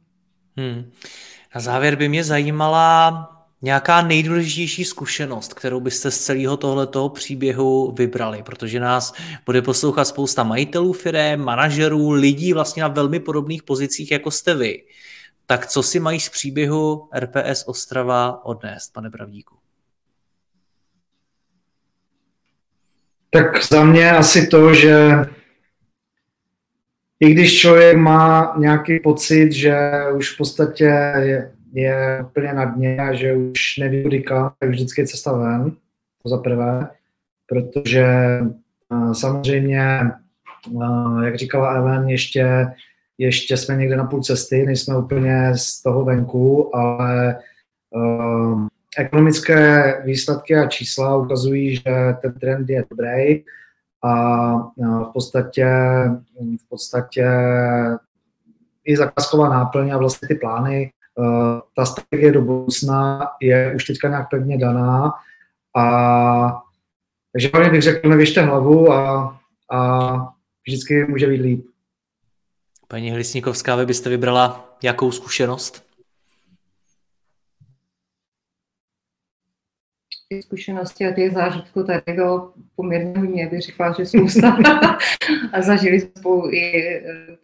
Hmm. 0.57 0.85
Na 1.55 1.61
závěr 1.61 1.97
by 1.97 2.09
mě 2.09 2.25
zajímala 2.25 3.40
nějaká 3.63 4.03
nejdůležitější 4.03 4.85
zkušenost, 4.85 5.55
kterou 5.55 5.81
byste 5.81 6.11
z 6.11 6.21
celého 6.21 6.57
tohletoho 6.57 7.09
příběhu 7.09 7.93
vybrali, 7.93 8.43
protože 8.43 8.81
nás 8.81 9.15
bude 9.47 9.63
poslouchat 9.63 10.05
spousta 10.05 10.43
majitelů 10.43 10.93
firm, 10.93 11.41
manažerů, 11.41 12.11
lidí 12.11 12.53
vlastně 12.53 12.83
na 12.83 12.89
velmi 12.89 13.21
podobných 13.21 13.63
pozicích, 13.63 14.11
jako 14.11 14.31
jste 14.31 14.55
vy. 14.55 14.83
Tak 15.47 15.67
co 15.67 15.83
si 15.83 16.01
mají 16.01 16.21
z 16.21 16.29
příběhu 16.29 17.09
RPS 17.19 17.65
Ostrava 17.67 18.45
odnést, 18.45 18.93
pane 18.93 19.11
Pravdíku? 19.11 19.57
Tak 23.31 23.65
za 23.65 23.85
mě 23.85 24.11
asi 24.11 24.47
to, 24.47 24.75
že 24.75 25.11
i 27.21 27.33
když 27.33 27.61
člověk 27.61 27.97
má 27.97 28.55
nějaký 28.59 29.01
pocit, 29.01 29.53
že 29.53 29.75
už 30.17 30.35
v 30.35 30.37
podstatě 30.37 30.85
je, 31.19 31.53
je 31.73 32.25
úplně 32.29 32.53
na 32.53 32.65
dně 32.65 32.97
a 32.97 33.13
že 33.13 33.35
už 33.35 33.77
neví 33.79 34.03
kudy 34.03 34.25
tak 34.29 34.69
vždycky 34.69 35.01
je 35.01 35.07
cesta 35.07 35.33
ven, 35.33 35.73
to 36.23 36.29
za 36.29 36.39
prvé, 36.39 36.89
protože 37.47 38.39
uh, 38.89 39.13
samozřejmě, 39.13 40.11
uh, 40.71 41.23
jak 41.25 41.37
říkala 41.37 41.75
Evan, 41.75 42.09
ještě, 42.09 42.67
ještě 43.19 43.57
jsme 43.57 43.77
někde 43.77 43.97
na 43.97 44.05
půl 44.05 44.23
cesty, 44.23 44.67
nejsme 44.67 44.99
úplně 44.99 45.53
z 45.57 45.83
toho 45.83 46.05
venku, 46.05 46.77
ale 46.77 47.37
uh, 47.91 48.67
ekonomické 48.99 49.95
výsledky 50.05 50.57
a 50.57 50.69
čísla 50.69 51.17
ukazují, 51.17 51.77
že 51.77 52.15
ten 52.23 52.33
trend 52.33 52.71
je 52.71 52.85
dobrý 52.91 53.45
a 54.03 54.53
v 54.79 55.11
podstatě, 55.13 55.67
v 56.65 56.69
podstatě 56.69 57.27
i 58.85 58.97
zakázková 58.97 59.49
náplň 59.49 59.91
a 59.91 59.99
vlastně 59.99 60.29
ty 60.29 60.35
plány, 60.35 60.93
ta 61.77 61.85
strategie 61.85 62.33
do 62.33 62.43
budoucna 62.43 63.27
je 63.41 63.73
už 63.75 63.85
teďka 63.85 64.09
nějak 64.09 64.31
pevně 64.31 64.59
daná 64.59 65.13
a 65.77 66.63
takže 67.33 67.51
hlavně 67.53 67.71
bych 67.71 67.83
řekl, 67.83 68.09
nevěžte 68.09 68.43
hlavu 68.43 68.93
a, 68.93 69.41
a 69.73 70.33
vždycky 70.67 71.05
může 71.05 71.27
být 71.27 71.41
líp. 71.41 71.67
Paní 72.89 73.11
Hlisníkovská, 73.11 73.77
vy 73.77 73.87
byste 73.87 74.11
vybrala 74.11 74.77
jakou 74.83 75.13
zkušenost? 75.13 75.90
Těch 80.33 80.45
zkušeností 80.45 81.07
a 81.07 81.13
těch 81.13 81.33
zážitků 81.33 81.85
tady 81.85 82.03
bylo 82.15 82.53
poměrně 82.77 83.19
hodně, 83.19 83.47
bych 83.47 83.63
řekla, 83.63 83.93
že 83.93 84.07
spousta. 84.07 84.57
a 85.53 85.63
zažili 85.63 86.01
spolu 86.01 86.51
i 86.51 86.87
e, 86.87 87.03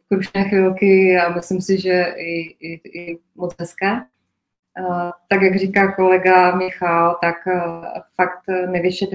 krušné 0.09 0.49
chvilky 0.49 1.19
a 1.19 1.35
myslím 1.35 1.61
si, 1.61 1.81
že 1.81 2.15
i, 2.17 2.41
i, 2.61 2.81
i 2.99 3.19
moc 3.35 3.55
hezké. 3.61 3.93
Uh, 4.81 5.11
tak 5.29 5.43
jak 5.43 5.57
říká 5.57 5.93
kolega 5.93 6.57
Michal, 6.57 7.19
tak 7.21 7.37
uh, 7.47 7.85
fakt 8.15 8.71
nevěšet 8.71 9.11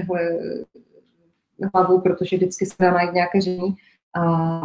hlavu, 1.74 2.00
protože 2.00 2.36
vždycky 2.36 2.66
se 2.66 2.74
dá 2.80 2.90
najít 2.90 3.12
nějaké 3.12 3.40
řešení. 3.40 3.76
Uh, 4.18 4.64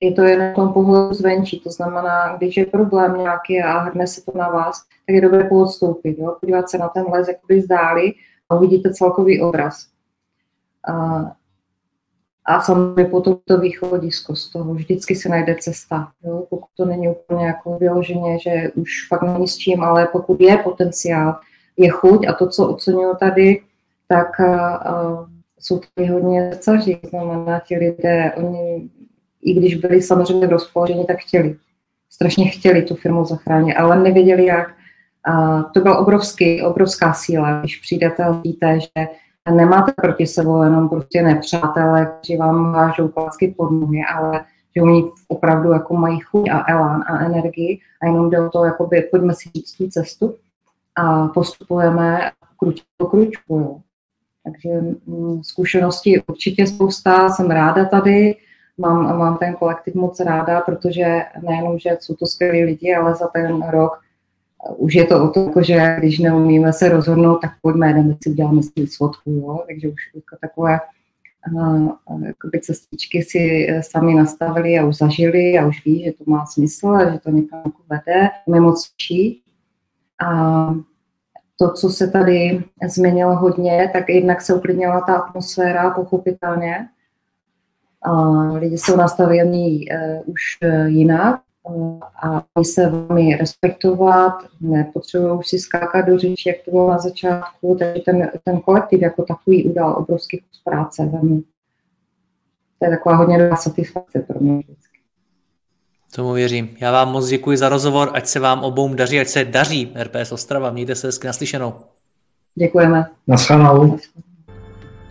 je 0.00 0.12
to 0.12 0.22
jen 0.22 0.38
na 0.38 0.52
tom 0.52 0.72
pohledu 0.72 1.14
zvenčí, 1.14 1.60
to 1.60 1.70
znamená, 1.70 2.36
když 2.36 2.56
je 2.56 2.66
problém 2.66 3.18
nějaký 3.18 3.62
a 3.62 3.78
hrne 3.78 4.06
se 4.06 4.24
to 4.24 4.32
na 4.38 4.48
vás, 4.48 4.82
tak 5.06 5.14
je 5.14 5.20
dobré 5.20 5.44
poodstoupit, 5.44 6.18
jo? 6.18 6.36
podívat 6.40 6.70
se 6.70 6.78
na 6.78 6.88
ten 6.88 7.04
les 7.12 7.28
jakoby 7.28 7.60
zdáli 7.60 8.14
a 8.48 8.54
uvidíte 8.56 8.94
celkový 8.94 9.42
obraz. 9.42 9.86
A, 10.88 11.24
a 12.44 12.60
samozřejmě 12.60 13.04
potom 13.04 13.36
to 13.44 13.58
východisko 13.58 14.36
z 14.36 14.50
toho, 14.50 14.74
vždycky 14.74 15.16
se 15.16 15.28
najde 15.28 15.56
cesta. 15.60 16.12
Jo? 16.24 16.46
Pokud 16.50 16.68
to 16.76 16.84
není 16.84 17.08
úplně 17.08 17.46
jako 17.46 17.78
vyloženě, 17.78 18.38
že 18.38 18.70
už 18.74 19.08
fakt 19.08 19.22
není 19.22 19.48
s 19.48 19.56
čím, 19.56 19.82
ale 19.82 20.08
pokud 20.12 20.40
je 20.40 20.56
potenciál, 20.56 21.36
je 21.76 21.90
chuť 21.90 22.26
a 22.28 22.32
to, 22.32 22.48
co 22.48 22.68
ocenuju 22.68 23.14
tady, 23.20 23.62
tak 24.08 24.40
a, 24.40 24.76
a, 24.76 25.26
jsou 25.58 25.80
tady 25.94 26.08
hodně 26.08 26.52
srdcaři, 26.52 27.00
znamená 27.08 27.60
ti 27.60 27.76
lidé, 27.76 28.32
oni, 28.36 28.90
i 29.42 29.54
když 29.54 29.74
byli 29.74 30.02
samozřejmě 30.02 30.46
v 30.46 30.50
rozpoložení, 30.50 31.04
tak 31.06 31.18
chtěli. 31.18 31.56
Strašně 32.10 32.48
chtěli 32.48 32.82
tu 32.82 32.94
firmu 32.94 33.24
zachránit, 33.24 33.74
ale 33.74 34.02
nevěděli 34.02 34.46
jak. 34.46 34.74
To 35.74 35.80
byla 35.80 35.98
obrovský, 35.98 36.62
obrovská 36.62 37.12
síla, 37.12 37.60
když 37.60 37.80
přijdete 37.80 38.24
a 38.24 38.30
víte, 38.30 38.80
že 38.80 39.08
nemáte 39.54 39.92
proti 39.92 40.26
sebou 40.26 40.62
jenom 40.62 40.88
prostě 40.88 41.22
nepřátelé, 41.22 42.06
kteří 42.06 42.36
vám 42.36 42.74
hážou 42.74 43.08
klacky 43.08 43.54
pod 43.56 43.70
nohy, 43.70 44.00
ale 44.14 44.44
že 44.76 44.82
oni 44.82 45.04
opravdu 45.28 45.72
jako 45.72 45.94
mají 45.94 46.20
chuť 46.20 46.48
a 46.50 46.64
elán 46.68 47.04
a 47.06 47.24
energii 47.24 47.80
a 48.02 48.06
jenom 48.06 48.30
jde 48.30 48.40
o 48.40 48.50
to, 48.50 48.64
jakoby, 48.64 49.08
pojďme 49.10 49.34
si 49.34 49.50
říct 49.54 49.76
tu 49.76 49.88
cestu 49.88 50.34
a 50.96 51.26
postupujeme 51.26 52.30
kruč 52.58 52.82
po 52.96 53.06
kručku. 53.06 53.82
Takže 54.44 54.68
mm, 55.06 55.42
zkušenosti 55.42 56.22
určitě 56.28 56.66
spousta, 56.66 57.28
jsem 57.28 57.50
ráda 57.50 57.84
tady, 57.84 58.36
mám, 58.78 59.18
mám 59.18 59.38
ten 59.38 59.54
kolektiv 59.54 59.94
moc 59.94 60.20
ráda, 60.20 60.60
protože 60.60 61.22
nejenom, 61.48 61.78
že 61.78 61.96
jsou 62.00 62.14
to 62.14 62.26
skvělí 62.26 62.64
lidi, 62.64 62.94
ale 62.94 63.14
za 63.14 63.26
ten 63.26 63.70
rok 63.70 64.03
už 64.76 64.94
je 64.94 65.04
to 65.04 65.24
o 65.24 65.28
to, 65.28 65.40
jako, 65.40 65.62
že 65.62 65.96
když 65.98 66.18
neumíme 66.18 66.72
se 66.72 66.88
rozhodnout, 66.88 67.38
tak 67.38 67.50
pojďme, 67.62 67.92
jdeme 67.92 68.16
si 68.22 68.30
uděláme 68.30 68.62
si 68.62 68.86
svodku, 68.86 69.30
jo? 69.30 69.64
takže 69.68 69.88
už 69.88 70.10
jako 70.14 70.36
takové 70.40 70.78
jakoby 72.24 72.60
cestičky 72.60 73.22
si 73.22 73.66
e, 73.70 73.82
sami 73.82 74.14
nastavili 74.14 74.78
a 74.78 74.86
už 74.86 74.96
zažili 74.96 75.58
a 75.58 75.66
už 75.66 75.84
ví, 75.84 76.04
že 76.04 76.12
to 76.12 76.24
má 76.26 76.46
smysl 76.46 76.88
a 76.88 77.12
že 77.12 77.18
to 77.18 77.30
někam 77.30 77.62
jako 77.64 77.82
vede, 77.88 78.28
mě 78.46 78.60
moc 78.60 78.90
učí. 78.94 79.42
A 80.26 80.66
to, 81.58 81.72
co 81.72 81.90
se 81.90 82.10
tady 82.10 82.64
změnilo 82.88 83.36
hodně, 83.36 83.90
tak 83.92 84.08
jednak 84.08 84.42
se 84.42 84.54
uklidnila 84.54 85.00
ta 85.00 85.14
atmosféra, 85.14 85.90
pochopitelně. 85.90 86.88
A 88.02 88.12
lidi 88.52 88.78
jsou 88.78 88.96
nastavení 88.96 89.86
uh, 89.88 90.32
už 90.32 90.40
uh, 90.62 90.86
jinak, 90.86 91.40
a 92.22 92.44
oni 92.54 92.64
se 92.64 92.88
velmi 92.88 93.36
respektovat, 93.36 94.34
nepotřebují 94.60 95.42
si 95.42 95.58
skákat 95.58 96.06
do 96.06 96.18
řeči, 96.18 96.48
jak 96.48 96.56
to 96.64 96.70
bylo 96.70 96.90
na 96.90 96.98
začátku, 96.98 97.76
takže 97.78 98.02
ten, 98.04 98.30
ten 98.44 98.60
kolektiv 98.60 99.02
jako 99.02 99.22
takový 99.22 99.64
udal 99.64 99.96
obrovský 99.98 100.38
kus 100.38 100.62
práce 100.64 101.06
velmi. 101.06 101.42
To 102.78 102.84
je 102.84 102.90
taková 102.90 103.16
hodně 103.16 103.38
dobrá 103.38 103.56
satisfakce 103.56 104.18
pro 104.18 104.40
mě 104.40 104.52
vždycky. 104.52 104.98
Tomu 106.14 106.32
věřím. 106.32 106.76
Já 106.80 106.92
vám 106.92 107.12
moc 107.12 107.28
děkuji 107.28 107.56
za 107.56 107.68
rozhovor, 107.68 108.10
ať 108.14 108.26
se 108.26 108.40
vám 108.40 108.64
obou 108.64 108.94
daří, 108.94 109.20
ať 109.20 109.28
se 109.28 109.44
daří 109.44 109.94
RPS 110.02 110.32
Ostrava. 110.32 110.70
Mějte 110.70 110.94
se 110.94 111.06
hezky 111.06 111.26
naslyšenou. 111.26 111.74
Děkujeme. 112.54 113.06
Naschledanou. 113.26 113.98